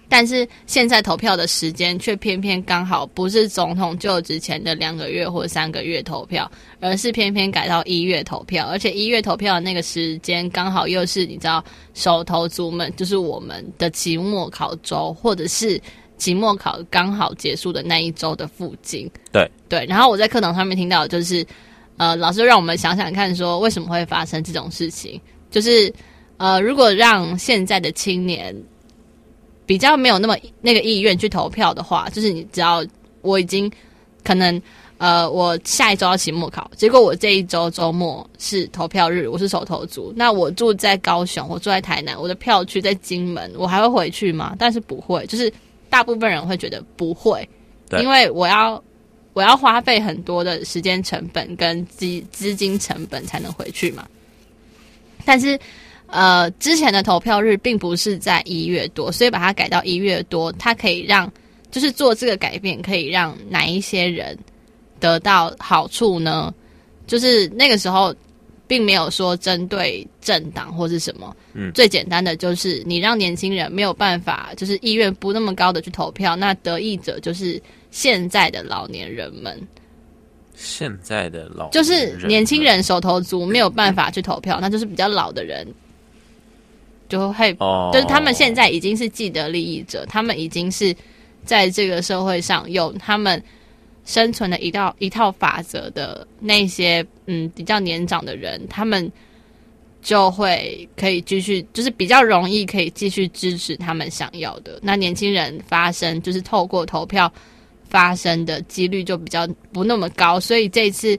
[0.10, 6.50] 但是现在投票的时间却偏偏刚好不是总统就职前的两个月或三个月投票，
[6.80, 11.62] 而是偏偏改到一月投票，而且一月投票的那个时间刚好又是你知道
[11.94, 15.80] 手头族们就是我们的期末考周，或者是
[16.18, 19.12] 期末考刚好结束的那一周的附近。
[19.34, 21.46] 对对，然后我在课堂上面听到就是，
[21.98, 25.20] 呃，老师让我们想想看，说为什么会发生这种事情，
[25.52, 25.94] 就是
[26.38, 28.56] 呃，如果让现在的青年。
[29.68, 32.84] 比较没有那么那个意愿去投票的话，就是你只要
[33.22, 33.70] 我已经
[34.24, 34.60] 可能
[34.98, 44.56] 呃，我下一周要期末考，结果我这一周周末是投票日，我是手投族，那我住在高雄，我住在台南，我的票区在金门，我还会回去吗？
[44.58, 45.52] 但是不会，就是
[45.90, 47.48] 大部分人会觉得不会，
[48.00, 48.82] 因为我要
[49.34, 54.08] 我要花费很多的时间成本跟资资金成本才能回去嘛，
[55.26, 55.60] 但是。
[56.08, 61.32] 呃，之前的投票日并不是在一月多，所以把它改到一月多，它可以让
[61.70, 64.38] 就是做这个改变，可以让哪一些人
[65.00, 66.54] 得到好处呢？
[67.06, 68.16] 就是那个时候
[68.68, 79.58] 并没有说针对政党或是什么，嗯，最简单的就是你让年轻人没有办法，就是意愿不那么高的去投票，那得益者就是现在的老年人们。
[80.56, 85.68] 现在的老就是年轻人手头足没有办法去投票，那就是比较老的人。
[87.10, 87.54] 就会，
[87.94, 90.96] 就是他们现在已经是既得利益者，他们已经是
[91.46, 93.42] 在这个社会上有他们
[94.06, 99.12] 生存的一道一套法则的那些嗯比较年长的人，他们
[100.02, 104.80] 就会可以继续，就是比较容易可以继续支持他们想要的。
[104.82, 107.32] 那年轻人发声，就是透过投票
[107.90, 111.18] 发声的几率就比较不那么高，所以这一次。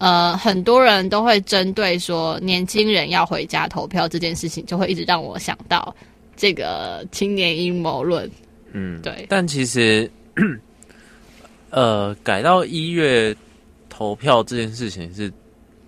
[0.00, 5.94] 呃，很多人都会针对说年轻人要回家投票这件事情，就会一直让我想到
[6.34, 8.28] 这个青年阴谋论。
[8.72, 9.26] 嗯，对。
[9.28, 10.10] 但其实，
[11.68, 13.36] 呃，改到一月
[13.90, 15.30] 投票这件事情是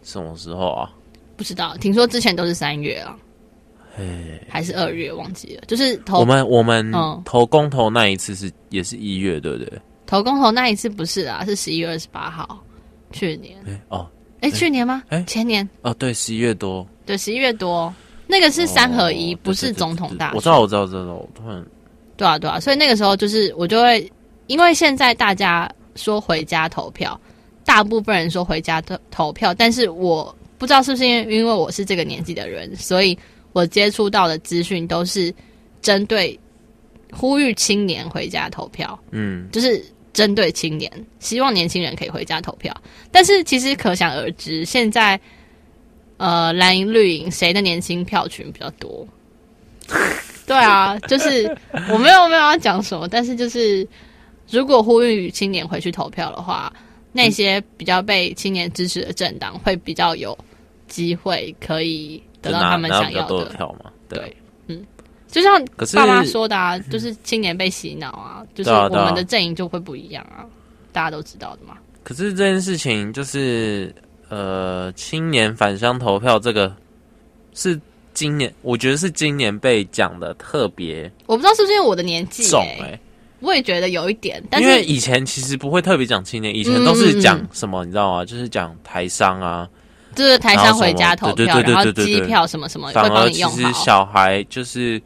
[0.03, 0.91] 什么时候啊？
[1.37, 3.17] 不知道，听说之前都是三月啊，
[4.47, 5.63] 还是二月忘记了。
[5.67, 6.93] 就是投我们我们
[7.25, 9.81] 投公投那一次是也是一月，对不对？
[10.05, 12.63] 投公投那一次不是啊，是十一月二十八号。
[13.13, 14.09] 去年哎哦
[14.41, 15.03] 哎，去年吗？
[15.09, 17.95] 哎，前年哦，对，十一月多，对，十一月多，
[18.27, 20.35] 那个是三合一，不是总统大选。
[20.35, 21.65] 我知道，我知道，我知道，我突然
[22.17, 24.11] 对啊，对啊，所以那个时候就是我就会，
[24.49, 27.21] 因为现在大家说回家投票，
[27.65, 33.17] 大部分人说回家投投票，但是我不知道是不是因为因为我是这个年纪的人，所以
[33.53, 35.33] 我接触到的资讯都是
[35.81, 36.37] 针对
[37.13, 39.81] 呼吁青年回家投票，嗯，就是。
[40.13, 42.75] 针对青年，希望年轻人可以回家投票。
[43.11, 45.19] 但是其实可想而知，现在
[46.17, 49.07] 呃蓝营绿营谁的年轻票群比较多？
[50.47, 51.45] 对啊，就是
[51.89, 53.87] 我没有没有要讲什么，但是就是
[54.51, 56.73] 如果呼吁青年回去投票的话，
[57.13, 60.37] 那些比较被青年支持的政党会比较有
[60.89, 63.91] 机会可以得到他们想要的票嘛？
[64.09, 64.37] 对。
[65.33, 65.65] 就像
[65.95, 70.45] 爸妈说的啊，就是青年被洗脑啊，就是我们的阵营就会不一样啊，
[70.93, 71.75] 大家都知道的嘛。
[72.05, 73.95] 可是这件事情就是，
[74.29, 76.71] 呃，青年返乡投票这个
[77.55, 77.81] 是
[78.13, 81.11] 今年，我觉得是今年被讲的特别。
[81.25, 83.01] 我不知道是不是因为我的年纪重哎，
[83.41, 84.43] 我也觉得有一点。
[84.51, 88.23] 但是因为以前其实不会特别讲青年，以前都是讲什么，你知道吗？
[88.23, 89.67] 就是讲台商啊，
[90.15, 93.51] 就是台商回家投票，然后机票什么什么会帮你用。
[93.51, 95.01] 其实小孩就是。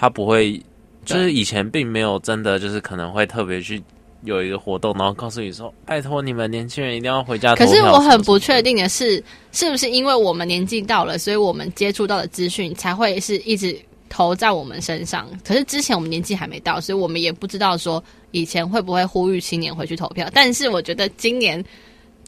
[0.00, 0.62] 他不会，
[1.04, 3.82] 就是以前并没有真的就是可能会特别去
[4.22, 9.20] 有一个活动，然后告诉你说：“拜托你们年轻人一定要回家投票。”可是我很不确定的是，
[9.50, 13.76] 是不是因为我们年纪到了，所以我们接触到的资讯才会是一直
[14.08, 15.28] 投在我们身上？
[15.44, 20.30] 可是之前我们年纪还没到，所以我们也不知道说以前会不会呼吁青年回去投票。
[20.32, 21.64] 但是我觉得今年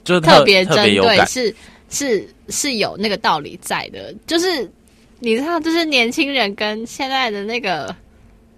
[0.03, 1.55] 就特别针对是
[1.89, 4.69] 是是有那个道理在的，就是。
[5.21, 7.95] 你知道，就是年轻人跟现在的那个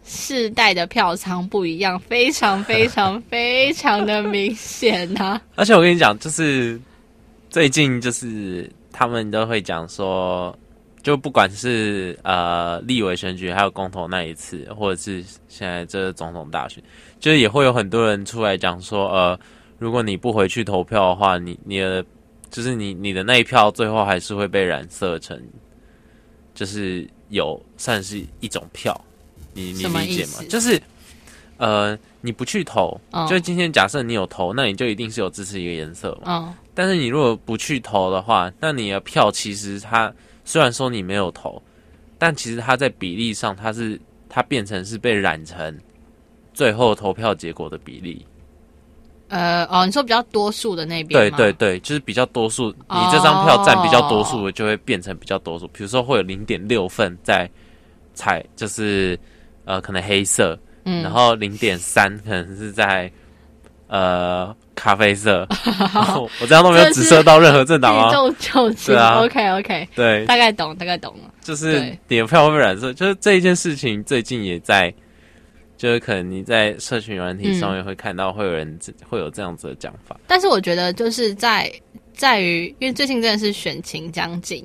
[0.05, 5.43] 世代的票仓不一样，非常非常非常的明显呐、啊。
[5.57, 6.81] 而且我跟你讲，就是
[7.51, 10.57] 最近就是他们都会讲说，
[11.03, 16.83] 就不管是呃立委选举，还有公投那一次，或者是现在这总统大选，
[17.19, 19.39] 就是也会有很多人出来讲说，呃，
[19.79, 22.05] 如果你不回去投票的话，你你的
[22.51, 25.41] 就是你你的那一票最后还是会被染色成，
[26.55, 28.99] 就是有算是一种票，
[29.55, 30.45] 你你理解吗？
[30.49, 30.81] 就是
[31.57, 36.33] 呃，你不去投，哦、就今天假设你有投，那你就一定是有支持一个颜色嘛。
[36.33, 40.13] 哦、但是你如果不去投的话，那你的票其实它
[40.45, 41.63] 虽然说你没有投，
[42.19, 45.79] 但其实它在比例上，它是它变成是被染成
[46.53, 48.27] 最后投票结果的比例。
[49.33, 51.19] 呃哦，你说比较多数的那边？
[51.19, 55.67] 对对对，就是比较多数，你这张票占比较多数的，就会变成比较多数。
[55.69, 57.51] 比如说会有零点六份在
[58.13, 59.19] 彩，就是
[59.65, 63.11] 呃可能黑色，嗯，然后零点三可能是在
[63.87, 65.49] 呃咖啡色。
[66.43, 68.11] 我这样都没有指涉到任何政党吗？
[68.85, 71.31] 对啊，OK OK，对，大概懂，大概懂了。
[71.41, 74.93] 就是你的票会被染色，就是这一件事情最近也在。
[75.83, 78.79] 就是可能你在社群软体上面会看到会有人
[79.09, 81.69] 会有这样子的讲法，但是我觉得就是在
[82.15, 84.65] 在于，因为最近真的是选情将近，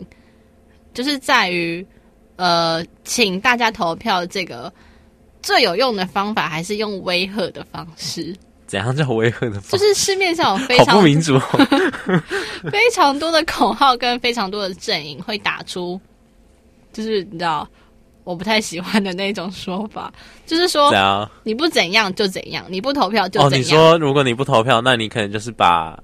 [0.93, 1.83] 就是在于
[2.35, 4.71] 呃，请大家投票这个
[5.41, 8.31] 最有用的方法，还是用威吓的方式。
[8.67, 9.71] 怎样叫威吓的方式？
[9.71, 11.39] 就是市面上有 非常不民主，
[12.71, 15.99] 非常多的口号跟非常多的阵营会打出，
[16.93, 17.67] 就是你知道。
[18.27, 20.11] 我不太喜欢的那种说法，
[20.45, 20.91] 就是说，
[21.43, 23.51] 你不怎样就怎样，你不投票就怎样。
[23.51, 25.97] 哦，你说如果你不投票，那你可能就是把，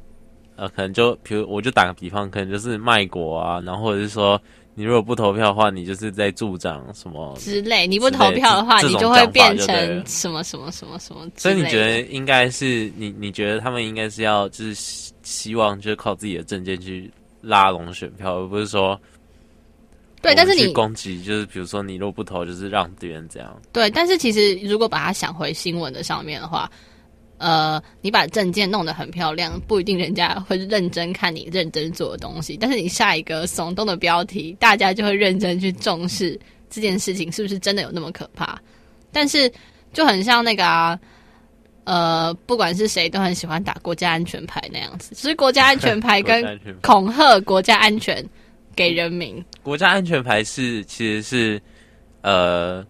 [0.56, 4.42] 呃，可能就，比如我就打个比方，可能就是卖国啊，然后或者是说，
[4.74, 7.86] 你如果不投票的话，你就是在助长什么之类。
[7.86, 11.30] 你不投票的话，你就会变成什么什么什么什么。
[11.36, 13.14] 所以你觉得应该是你？
[13.20, 14.74] 你觉得他们应该是要就是
[15.24, 17.12] 希望就是靠自己的证件去
[17.42, 18.98] 拉拢选票，而不是说。
[20.24, 23.62] 对，但是你攻击就是，比如说你若不投，就是让别人这样。
[23.74, 26.72] 对，但是其实如果把它想回新闻的上面的话，
[27.40, 32.56] 呃，你把证件弄得很漂亮，不一定人家会认真看你认真做的东西。
[32.56, 38.58] 但是你下一个耸动的标题，大家就会认真去重视这件事情是不是真的有那么可怕。
[39.12, 39.52] 但是
[39.92, 40.98] 就很像那个啊，
[41.84, 48.26] 呃，不管是谁都很喜欢打国家安全牌那样子，其实国家安全 牌跟恐吓国家安全。
[48.76, 49.44] 给人民。
[49.62, 51.62] 国家安全牌是其实是
[52.22, 52.86] 呃，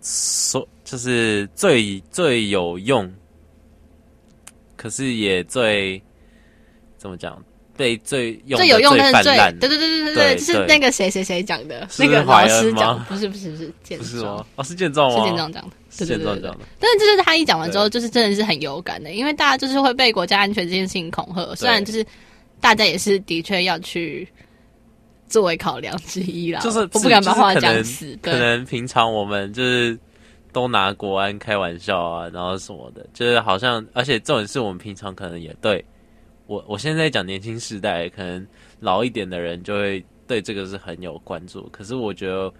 [0.00, 3.10] 所就是最最有用，
[4.76, 6.02] 可是也最
[6.96, 7.42] 怎么讲
[7.76, 16.60] 被最用最有用但是最对对对对对对，就是那个谁谁谁讲的，那个老师讲，不是不是不是健壮，哦是健壮是建壮讲的，是建壮讲的。
[16.78, 22.04] 但是就是他一讲完之后，就是真的是很有感的，因为大家就是会被国家安全这件事情恐吓，虽然就是
[22.60, 24.28] 大家也是的确要去。
[25.34, 28.16] 作为考量之一啦，就是我不敢把话讲死。
[28.22, 29.98] 可能平常我们就是
[30.52, 35.84] 都拿国安开玩笑啊，然后什么的，就是好像，而且这种事我们平常可能也对
[36.46, 38.46] 我，我现在讲年轻世代，可能
[38.78, 41.68] 老一点的人就会对这个是很有关注。
[41.72, 42.52] 可是我觉得，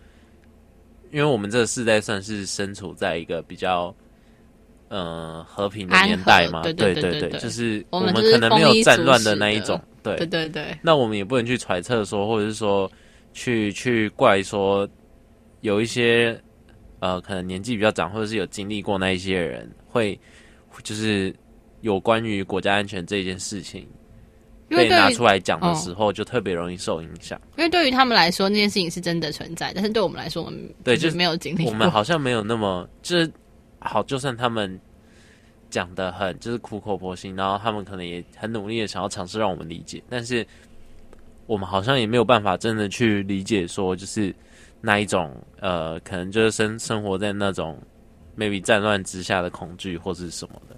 [1.13, 4.04] 因为我们这个世代算是身处在一个比较嗯、
[4.95, 9.81] 呃、和平的年代嘛，对对对对，就是我们可能没有战乱的那一种。
[10.05, 10.17] 对。
[10.19, 12.89] 对对对，那我们也不能去揣测说，或者是说
[13.33, 14.89] 去去怪说
[15.63, 16.41] 有一些
[17.01, 20.17] 呃，可能年纪比较长，或者是有经历过那一些人，会
[20.85, 21.35] 就是
[21.81, 23.85] 有关于国家安全这件事情
[24.69, 27.41] 被拿出来讲的时候，就特别容易受影响。
[27.57, 33.29] 因为对于他们来说，那件事情是真的存在，但是对我们来说，我们对就是没有经历，我们好像没有那么就是
[33.85, 34.81] 好，就算他们。
[35.71, 40.47] 讲的很就是苦口婆心，然后他们可能也很努力的想要尝试让我们理解，但是
[41.47, 44.33] 我们好像也没有办法真的去理解，说就是
[44.81, 47.77] 那一种呃，可能就是生生活在那种
[48.39, 50.77] maybe 战乱之下的恐惧或是什么的，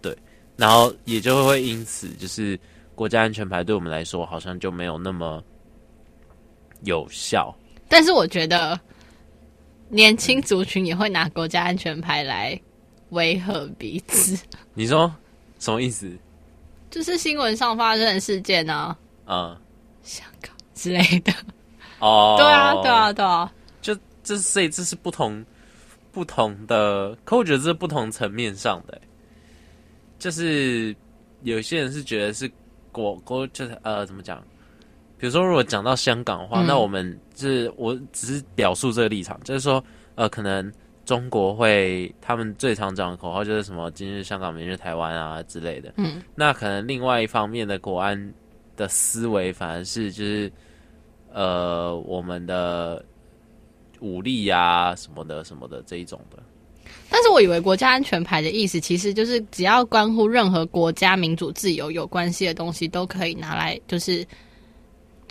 [0.00, 0.16] 对，
[0.56, 2.58] 然后也就会因此就是
[2.94, 5.44] 国家安全牌对我们来说好像就没有那么
[6.84, 7.54] 有效。
[7.86, 8.80] 但是我觉得
[9.92, 12.58] 年轻族群也会拿国家安全牌来。
[13.10, 14.42] 威吓彼此？
[14.72, 15.14] 你说
[15.58, 16.10] 什么意思？
[16.90, 18.96] 就是新闻上发生的事件呢？
[19.26, 19.54] 嗯，
[20.02, 21.30] 香港之类的。
[21.98, 23.52] 哦，对啊，对啊，对啊。
[23.82, 25.44] 就这，所以这是不同
[26.10, 28.98] 不同的，可我觉得这是不同层面上的。
[30.18, 30.96] 就是
[31.42, 32.50] 有些人是觉得是
[32.90, 34.42] 国国，就是呃，怎么讲？
[35.22, 39.82] 比如说，如果讲到香港的话，嗯、那我们就是我只是表述这个立场，就是说，
[40.16, 40.72] 呃，可能。
[41.04, 45.92] 中国会，他们最常讲的口号就是什么“今日香港，明日台湾”啊之类的。
[45.96, 48.32] 嗯，那可能另外一方面的国安
[48.76, 50.50] 的思维，反而是就是，
[51.32, 53.04] 呃，我们的
[53.98, 56.40] 武力呀、啊、什么的、什么的这一种的。
[57.10, 64.24] 但是我以为国家安全牌的意思，其实就是只要关乎任何国家民主自由有关系的东西，都可以拿来就是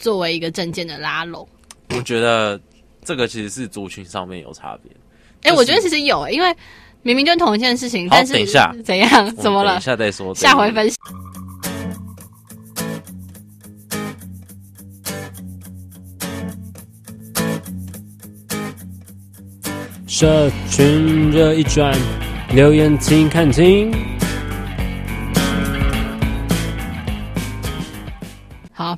[0.02, 1.48] 作为一个证件的拉拢。
[1.96, 2.60] 我觉得
[3.06, 4.92] 这个其实是族群上面有差别。
[5.44, 6.54] 哎、就是欸，我觉得其实有，因为
[7.04, 9.36] 明明就同一件事情，但是等一下怎样？
[9.36, 9.72] 怎么了？
[9.72, 10.98] 等一下再说，下回分析。
[20.08, 21.98] 社群热一转，
[22.54, 23.92] 留言请看清。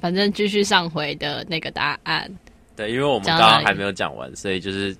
[0.03, 2.29] 反正继续上回的那个答案。
[2.75, 4.93] 对，因为我们刚刚还没有讲完，所以就是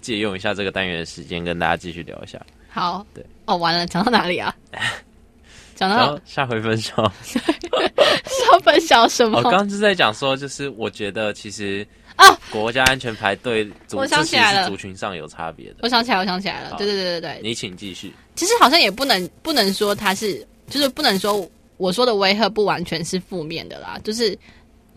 [0.00, 2.44] 借用一下这个单元的时间，跟大家继续聊一下。
[2.68, 4.52] 好，对，哦，完了，讲到哪里啊？
[5.76, 6.96] 讲到下回分享。
[8.50, 9.38] 要分享什么？
[9.38, 11.86] 我刚刚是在讲说，就是我觉得其实。
[12.16, 12.36] 啊！
[12.50, 15.76] 国家安全牌对族，我想起来了，族群上有差别的。
[15.82, 16.74] 我想起来，我想起来了。
[16.76, 18.12] 对对对对对，你请继续。
[18.34, 21.48] 其实好像也不能不能说他是，就是不能说
[21.78, 23.98] 我说的威吓不完全是负面的啦。
[24.04, 24.38] 就是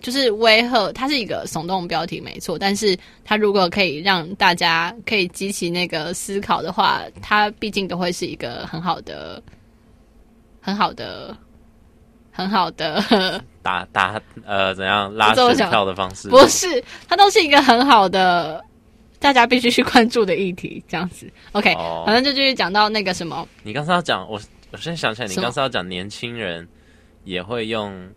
[0.01, 9.41] 就是威吓，它是一个耸动标题没错，但是它如果可以让大家可以激起那个思考的话，它毕竟都会是一个很好的、
[10.59, 11.37] 很好的。
[12.33, 16.29] 很好的打打呃，怎样拉选票的方式？
[16.29, 18.63] 不是，它都是一个很好的，
[19.19, 20.81] 大家必须去关注的议题。
[20.87, 23.45] 这样子，OK，哦，反正就继续讲到那个什么。
[23.63, 24.39] 你刚才要讲，我
[24.71, 26.67] 我现在想起来，你刚才要讲年轻人
[27.23, 28.09] 也会用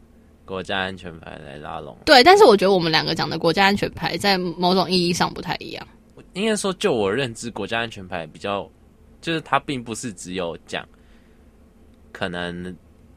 [0.45, 1.97] 国家安全牌来拉拢。
[2.05, 5.87] 对，但是我觉得我们两个讲的国家安全牌在某种意义上不太一样。
[6.33, 8.69] 应该说，就我认知，国家安全牌比较，
[9.21, 10.87] 就是它并不是只有讲
[12.13, 12.75] 可能。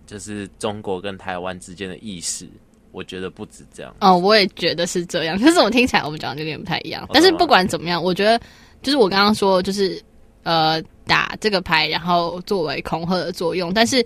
[0.08, 2.48] 就是中国跟台湾之间的意识，
[2.94, 3.94] 我觉得不止这样。
[4.00, 5.38] 哦，我也觉得是这样。
[5.38, 7.06] 可是我听起来我们讲的有点不太一样。
[7.12, 8.40] 但是不管怎么样，我觉得
[8.82, 10.02] 就是我刚刚说，就是
[10.48, 13.74] 呃打这个牌，然后作为恐吓的作用。
[13.74, 14.04] 但是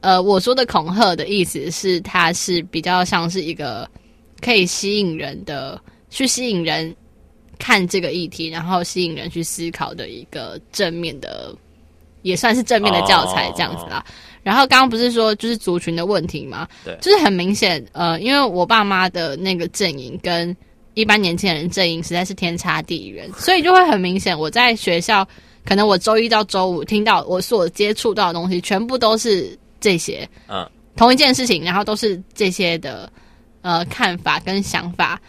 [0.00, 3.86] 呃，我说的恐吓的意思是，它是比较像是一个
[4.40, 6.96] 可以吸引人的，去吸引人
[7.58, 11.54] 看这个议题，然后吸引人去思考的一个正面的，
[12.22, 14.02] 也算是正面的教材这样子啦。
[14.06, 14.10] 哦
[14.42, 16.66] 然后刚刚不是说就是族群的问题吗？
[16.82, 20.56] 对，就是很明显，呃，因为我爸妈的那个阵营跟
[21.00, 24.38] 一般年轻人阵营实在是天差地远，所以就会很明显。
[24.38, 25.26] 我在学校，
[25.64, 33.10] 可能我周一到周五听到我所接触到的东西，全部都是这些，嗯，同一件事情，然后都是这些的
[33.62, 35.20] 呃看法跟想法，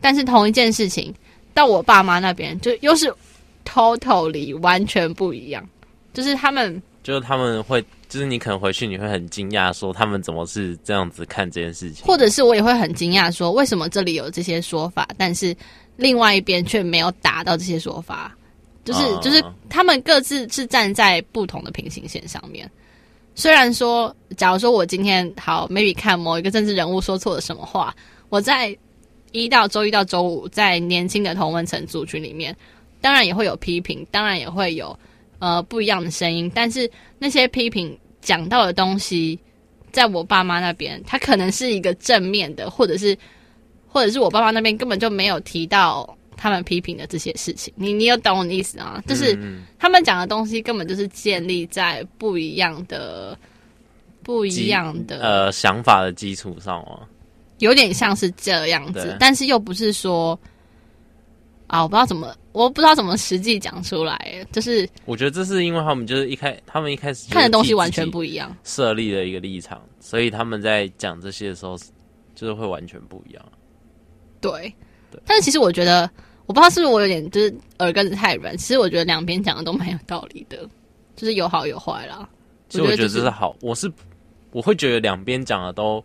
[0.00, 1.12] 但是同一件事情
[1.52, 3.12] 到我爸妈那边，就又是
[3.64, 5.68] totally 完全不一样，
[6.14, 7.84] 就是他们，就是他们会。
[8.08, 15.54] 就是你可能回去你会很惊讶，说他们怎么是这样子看这件事情，或者是我也会很惊讶，说为什么这里有这些说法，但是
[15.96, 18.36] 另外一边却没有打到这些说法，
[18.84, 22.70] 就是就是他们各自是站在不同的平行线上面。
[23.34, 27.94] 虽然说，假如说我今天好 maybe 看某一个政治人物说错了什么话，
[28.28, 28.74] 我在
[29.32, 32.56] 一到周一到周五在年轻的同文层族群里面，
[33.00, 34.96] 当然也会有批评，当然也会有。
[35.38, 39.38] 呃，不一样的声音，但是那些批评讲到的东西，
[39.92, 43.16] 在我爸妈那边，他可能是一个正面的，或者是，
[43.86, 47.72] 或者是我爸妈那边根本就没有提到他们批评的这些事情。
[47.76, 49.02] 你你有懂我的意思啊？
[49.06, 49.38] 就是
[49.78, 53.38] 他们讲的东西根本就是建立在不一样的、
[54.22, 57.00] 不一样的呃想法的基础上哦，
[57.58, 60.38] 有点像是这样子，但是又不是说。
[61.68, 64.46] 啊，我不知道怎么，我不知道怎么实际讲出来。
[64.50, 71.76] 就是我觉得这是因为他们就是一开，他们一开始看的东西完全不一样，设立的一个立场，所以他们在讲这些的时候，
[72.34, 73.44] 就是会完全不一样。
[74.40, 74.72] 对，
[75.10, 75.20] 对。
[75.26, 76.10] 但是其实我觉得，
[76.46, 78.56] 我不知道是不是我有点就是耳根子太软。
[78.56, 80.66] 其实我觉得两边讲的都蛮有道理的，
[81.14, 82.26] 就是有好有坏啦。
[82.70, 83.92] 其实我觉得这是好，我是
[84.52, 86.02] 我会觉得两边讲的都，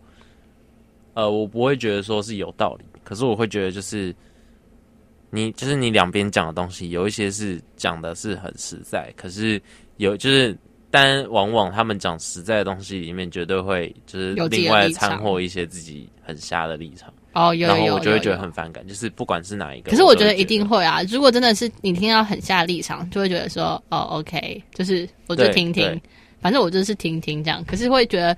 [1.14, 4.14] 呃，我不会觉得说是有道理，可是我会觉得就是。
[5.34, 9.58] 你就是你两边讲的东西，有一些是讲的是很实在，可是
[9.96, 10.54] 有就是，
[10.90, 17.10] 但往往他们讲实在的东西里面，绝对会就是另外掺和一些自己很瞎的立场。
[17.32, 21.02] 哦，有有有，然后我就会觉得很反感，就是不管是哪一个，可是我觉得一定会啊。
[21.04, 25.98] 如果真的是你听到很下的立场，就会觉得说，哦，OK，就是我就听听，
[26.42, 27.64] 反正我就是听听这样。
[27.64, 28.36] 可是会觉得，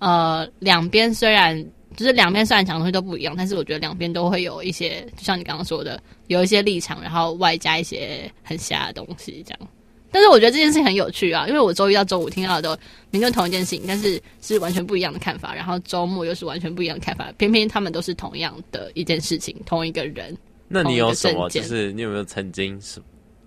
[0.00, 1.66] 呃，两边虽然。
[1.96, 9.68] 就是两边虽然讲的东西都不一样，但是我觉得两边都会有一些，就像你刚刚说的，有一些立场，然后外加一些很瞎的东西这样。
[10.12, 20.36] 但是我觉得这件事情很有趣啊，因为我周一到周五听到的都明明同一件事情，但是是完全不一样的看法，然后周末又是完全不一样的看法，偏偏他们都是同样的一件事情，同一个人。
[20.68, 21.48] 那你有什么？
[21.50, 23.00] 就是你有没有曾经是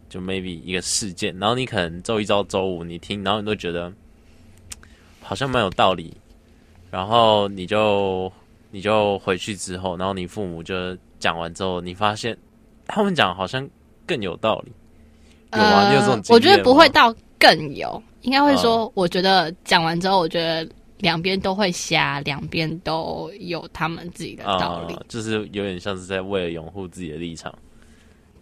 [0.10, 3.92] 就 maybe 一个事件，然后你可能周一到周五你听，然后你都觉得
[5.22, 6.14] 好像蛮有道理，
[6.92, 8.32] 然后你就
[8.72, 12.38] 你就回去之后，然后你父母就讲完之后，你发现
[12.86, 13.68] 他们讲好像
[14.06, 14.72] 更有道理，
[15.54, 15.84] 有吗？
[15.84, 16.22] 呃、你有这种？
[16.30, 20.68] 我觉得不会到更有，应该会说，我觉得讲完之后，我觉得
[21.00, 27.54] 两边都会瞎，两边都有他们自己的道理，呃、就是有点像是在为了拥护自己的立场。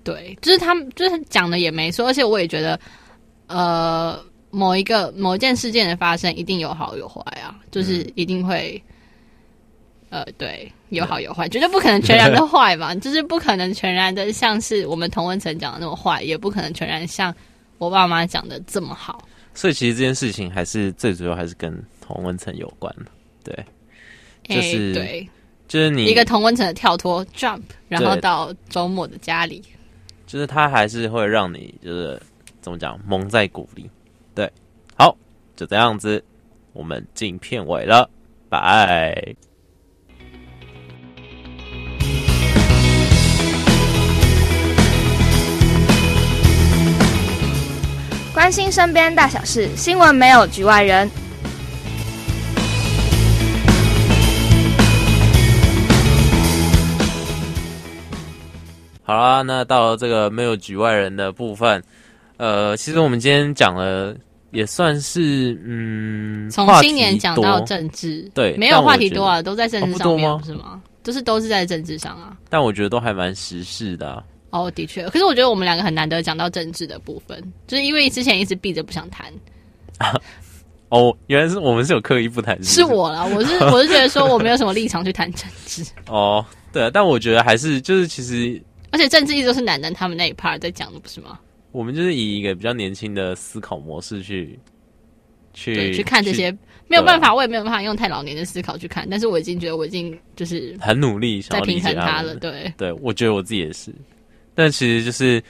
[0.03, 2.79] 对，就是他们就是讲的也没错，而且我也觉得，
[3.47, 4.17] 呃，
[4.49, 8.93] 某一个某一件事件的发生一定有好有坏啊，就是一定会，嗯、
[10.09, 17.33] 呃，对，有好有坏，绝对不可能全然的坏吧， 就是不可能全然的像是我们童文成讲的那么坏，也不可能全然像
[17.77, 19.27] 我爸妈讲的这么好。
[19.53, 22.93] 所以其实这件事情还是最主要还是跟童文成有关，
[23.43, 23.53] 对，
[24.43, 25.29] 就是、欸、对，
[25.67, 29.61] 就是你一个童文成的跳脱 jump，然后到周末的家里。
[30.25, 32.21] 就是他还是会让你就是
[32.61, 33.89] 怎么讲蒙在鼓里，
[34.35, 34.49] 对，
[34.95, 35.17] 好，
[35.55, 36.23] 就这样子，
[36.73, 38.09] 我们进片尾了，
[38.49, 39.35] 拜。
[48.37, 51.09] 关心身边大小事，新闻没有局外人。
[59.01, 61.83] 好啦，那到了这个没有局外人的部分，
[62.37, 64.15] 呃，其实我们今天讲了，
[64.51, 70.79] 也算是嗯，从新年讲到政治，对，没有话题多啊，都在政治上面，哦、不，是吗？
[71.03, 72.37] 就是都是在政治上啊。
[72.51, 74.23] 但我觉得都还蛮时事的、啊。
[74.49, 79.31] 哦，的确，可是我觉得我们两个很难得讲到政治的部分，就是因为之前一直避着不想谈。
[80.89, 85.83] 哦，原来是我们是有刻意不谈，是我啦，我是 我是觉得说我没有什么立场去谈政治。
[86.07, 88.61] 哦，对啊，但我觉得还是就是其实。
[88.89, 91.37] 而且政治一直都是男人他们那一 part 在讲的，不是吗？
[91.73, 94.57] 我们就是以一个比较年轻的思考模式去
[95.53, 96.49] 去去看这些，
[96.87, 99.05] 没有办法，我也没有办法用太老年的思考去看。
[99.11, 102.33] 但是我已经觉得我已经就是很努力在平衡他了。
[102.35, 103.93] 对，对，我觉得我自己也是。
[104.57, 105.41] 但其实就是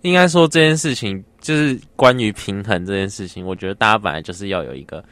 [0.00, 5.04] 应该说这件事情，就是关于平衡这件事情，我觉得大家本来就是要有一个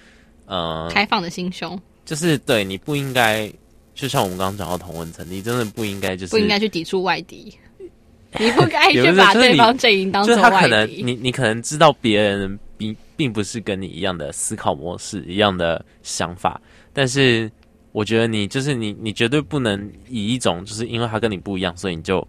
[0.47, 3.53] 呃开放的心胸，就是对你不应该。
[3.95, 7.53] 就像我们刚刚讲到同温层，你真的不应该就是不应该去抵触外敌，
[8.39, 10.47] 你不该去把对方阵营当做外敌。
[10.47, 16.61] 就是他可能你你可能知道别人并并不是跟你一样的思考模式、一样的想法，
[16.93, 17.51] 但是
[17.91, 22.24] 我觉得你就是你，你绝对不能以一种就是因为他跟你不一样，所以你就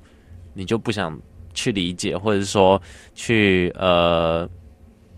[0.60, 1.18] 你就不想
[1.54, 2.80] 去理解，或者是说
[3.16, 4.48] 去呃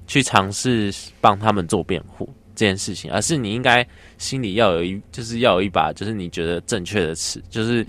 [0.05, 2.29] 去尝试帮他们做辩护。
[2.53, 3.83] 这件事情，而是你应该
[4.19, 7.83] 心里要有一，就是要有一把，就是你觉得正确的尺，就是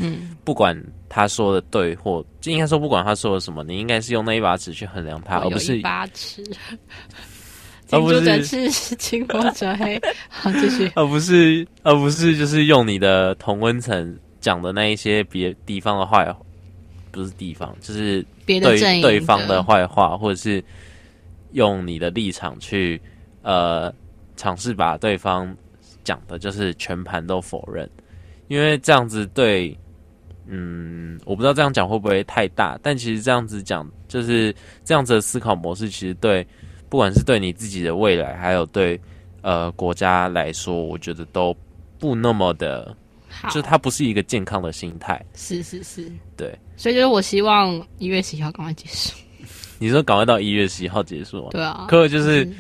[0.45, 0.75] 不管
[1.11, 6.43] 他说的对或，就应该说不管他说的什么，你应该是用那一把尺去衡量他，而不是一把尺。
[7.87, 10.01] 近朱者赤，近墨者黑。
[10.31, 10.91] 好，继续。
[10.95, 16.35] 而不是，而不是就是用你的同温层讲的那一些别地方的坏，
[17.13, 20.65] 不是地方，就是对别的对方的坏话，或者是
[21.53, 23.01] 用你的立场去
[23.43, 23.95] 呃。
[24.35, 25.55] 尝试把对方
[26.03, 27.89] 讲的，就是全盘都否认，
[28.49, 29.79] 因为这样子对，
[30.47, 34.53] 嗯，我不知道这样讲会不会太大，但其实这样子讲，就是
[34.85, 36.45] 这样子的思考模式，其实对，
[36.89, 38.99] 不管是对你自己的未来，还有对
[39.43, 41.55] 呃国家来说，我觉得都
[41.99, 42.97] 不那么的，
[43.29, 45.23] 好就它不是一个健康的心态。
[45.35, 49.15] 是是是，对，所以就是我希望一月十一号赶快结束。
[49.79, 51.49] 你说赶快到一月十一号结束？
[51.53, 52.45] 对啊，可就是。
[52.45, 52.55] 嗯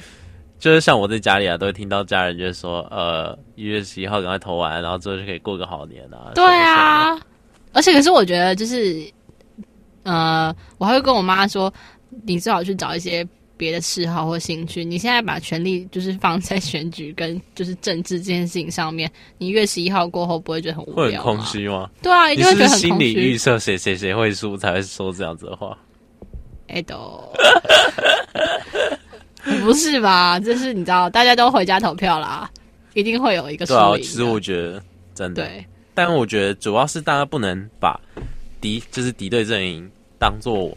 [0.62, 6.30] 就是像我在家里啊，都会听到家人就是说，呃，一月十一号赶快投完，然后之后就可以过个好年啊。
[6.36, 7.18] 对啊，
[7.72, 9.04] 而且可是我觉得就是，
[10.04, 11.74] 呃，我还会跟我妈说，
[12.24, 13.26] 你最好去找一些
[13.62, 14.84] 别的嗜好或兴趣。
[14.84, 19.08] 你现在把权力就是放在选举跟就是政治这件事情上面，
[19.38, 21.04] 你一月十一号过后不会觉得很无聊吗？
[21.04, 21.88] 会很空虚吗？
[22.02, 22.88] 对啊，一定会觉得很空虚。
[22.88, 25.78] 心理预设谁谁谁会输才会说这样子的话。
[26.66, 27.22] 哎都。
[29.60, 30.40] 不是吧？
[30.40, 32.50] 这是你知道，大家都回家投票啦，
[32.94, 33.78] 一定会有一个输赢。
[33.78, 34.82] 对啊，其实我觉得
[35.14, 35.64] 真的，对。
[35.94, 38.00] 但我觉得主要是大家不能把
[38.60, 39.88] 敌就是敌对阵营
[40.18, 40.76] 当做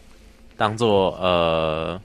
[0.56, 2.00] 当做呃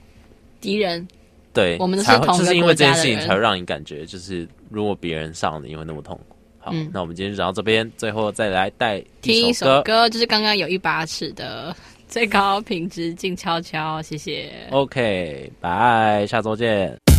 [0.61, 1.05] 敌人。
[1.51, 6.35] 对，我们都是同就是因为这件事情才会让你感觉，就是如果别人上了，你会那么痛苦。
[6.59, 11.75] 好，嗯、那我们今天就讲到这边，最后再来带听一首歌，就是刚刚有一把尺的。
[12.07, 14.51] 最高品质静悄悄，谢谢。
[14.71, 17.10] OK，拜，下周见。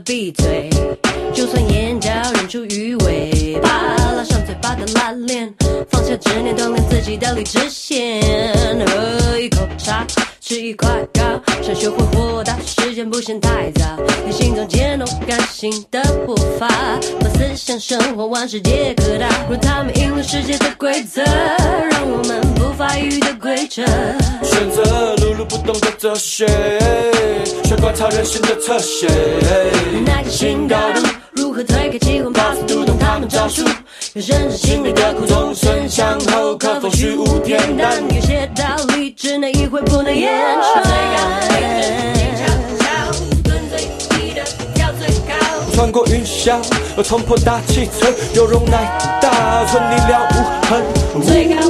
[0.00, 0.70] 闭嘴，
[1.34, 3.68] 就算眼角忍住鱼尾巴，
[4.16, 5.52] 拉上嘴巴的拉链，
[5.90, 8.20] 放下执念，锻炼自己的理智线。
[8.86, 10.06] 喝一口茶，
[10.40, 11.22] 吃一块糕，
[11.62, 13.84] 想学会豁达，时间不嫌太早，
[14.26, 16.68] 你心中渐动感性的步伐，
[17.20, 23.84] 把思想生活往世界扩大，若他们赢了世界的规则，让我们不发育的规则。
[24.42, 26.46] 选择碌碌不动的哲学，
[27.76, 29.06] 观察人心的侧写。
[30.04, 33.62] 那个新高度，如何推开机关，把速读懂他们招数？
[34.14, 38.02] 要认识心里的苦，纵身向后，可否虚无恬淡？
[38.14, 38.64] 有些道
[38.94, 40.82] 理只能意会，不能言传。
[40.84, 41.16] 最高
[41.48, 41.82] 品质，
[42.14, 42.42] 静悄
[42.78, 42.84] 悄，
[43.42, 44.42] 蹲最低的
[44.74, 45.30] 跳最高。
[45.74, 46.60] 穿过云霄，
[46.96, 50.34] 而冲破大气层，有容乃大，存你了无
[50.66, 50.70] 痕。
[51.24, 51.60] 最高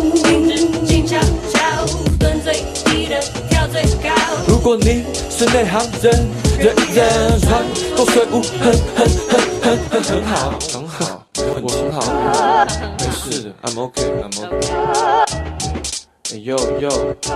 [4.63, 7.65] 果你是内行人，人人穿
[7.97, 11.27] 过水无痕，很很很很很好，很好，
[11.61, 11.99] 我很好，
[13.01, 14.53] 没事的，I'm OK，I'm OK。
[16.33, 16.89] 哎呦呦，
[17.27, 17.33] 哈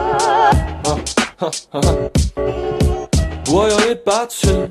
[0.84, 0.96] 哈
[1.36, 1.82] 哈哈！
[3.48, 4.68] 我有一把尺，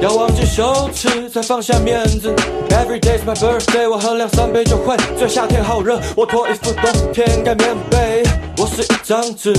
[0.00, 2.32] 要忘记羞耻，才放下面子。
[2.70, 5.28] Every day's my birthday，我喝两三杯就会醉。
[5.28, 8.22] 夏天好热，我脱衣服，冬天盖棉被。
[8.56, 9.52] 我是一张纸，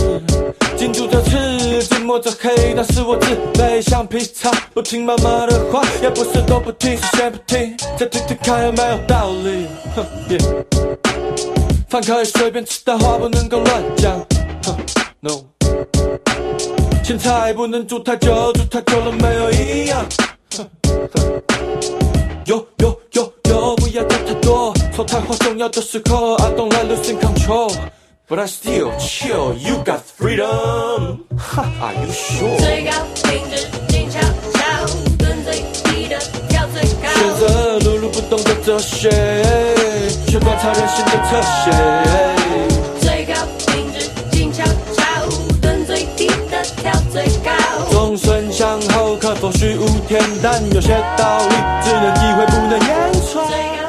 [0.78, 3.82] 紧住着刺，紧摸着黑，但是我自卑。
[3.82, 9.68] 橡皮擦，不听妈妈的话，也不是都不听，是先不听，再听听看有没有道理。
[9.95, 10.06] 哼。
[11.89, 14.14] 饭可以随便吃，但话不能够乱讲。
[14.64, 14.78] 哼，
[15.20, 15.55] no。
[17.03, 20.05] 青菜不能煮太久，煮太久了没有营养。
[20.57, 20.67] 哼
[21.13, 21.41] 哼。
[22.45, 24.73] 有有有有，不要讲太多。
[24.95, 27.73] 说太话重要的时候，I don't like losing control。
[28.27, 31.19] But I still chill, you got freedom。
[31.38, 32.57] 哈，Are you sure？
[32.59, 32.91] 最高
[33.23, 34.19] 品质，静悄
[34.53, 34.59] 悄，
[35.19, 36.17] 蹲最低的
[36.49, 37.09] 跳最高。
[37.13, 39.09] 选择碌碌不动的哲学。
[40.27, 41.71] 却观察人心的特写，
[48.18, 53.84] 损向后可否虚无天，但有些道理只能意会，不能言传。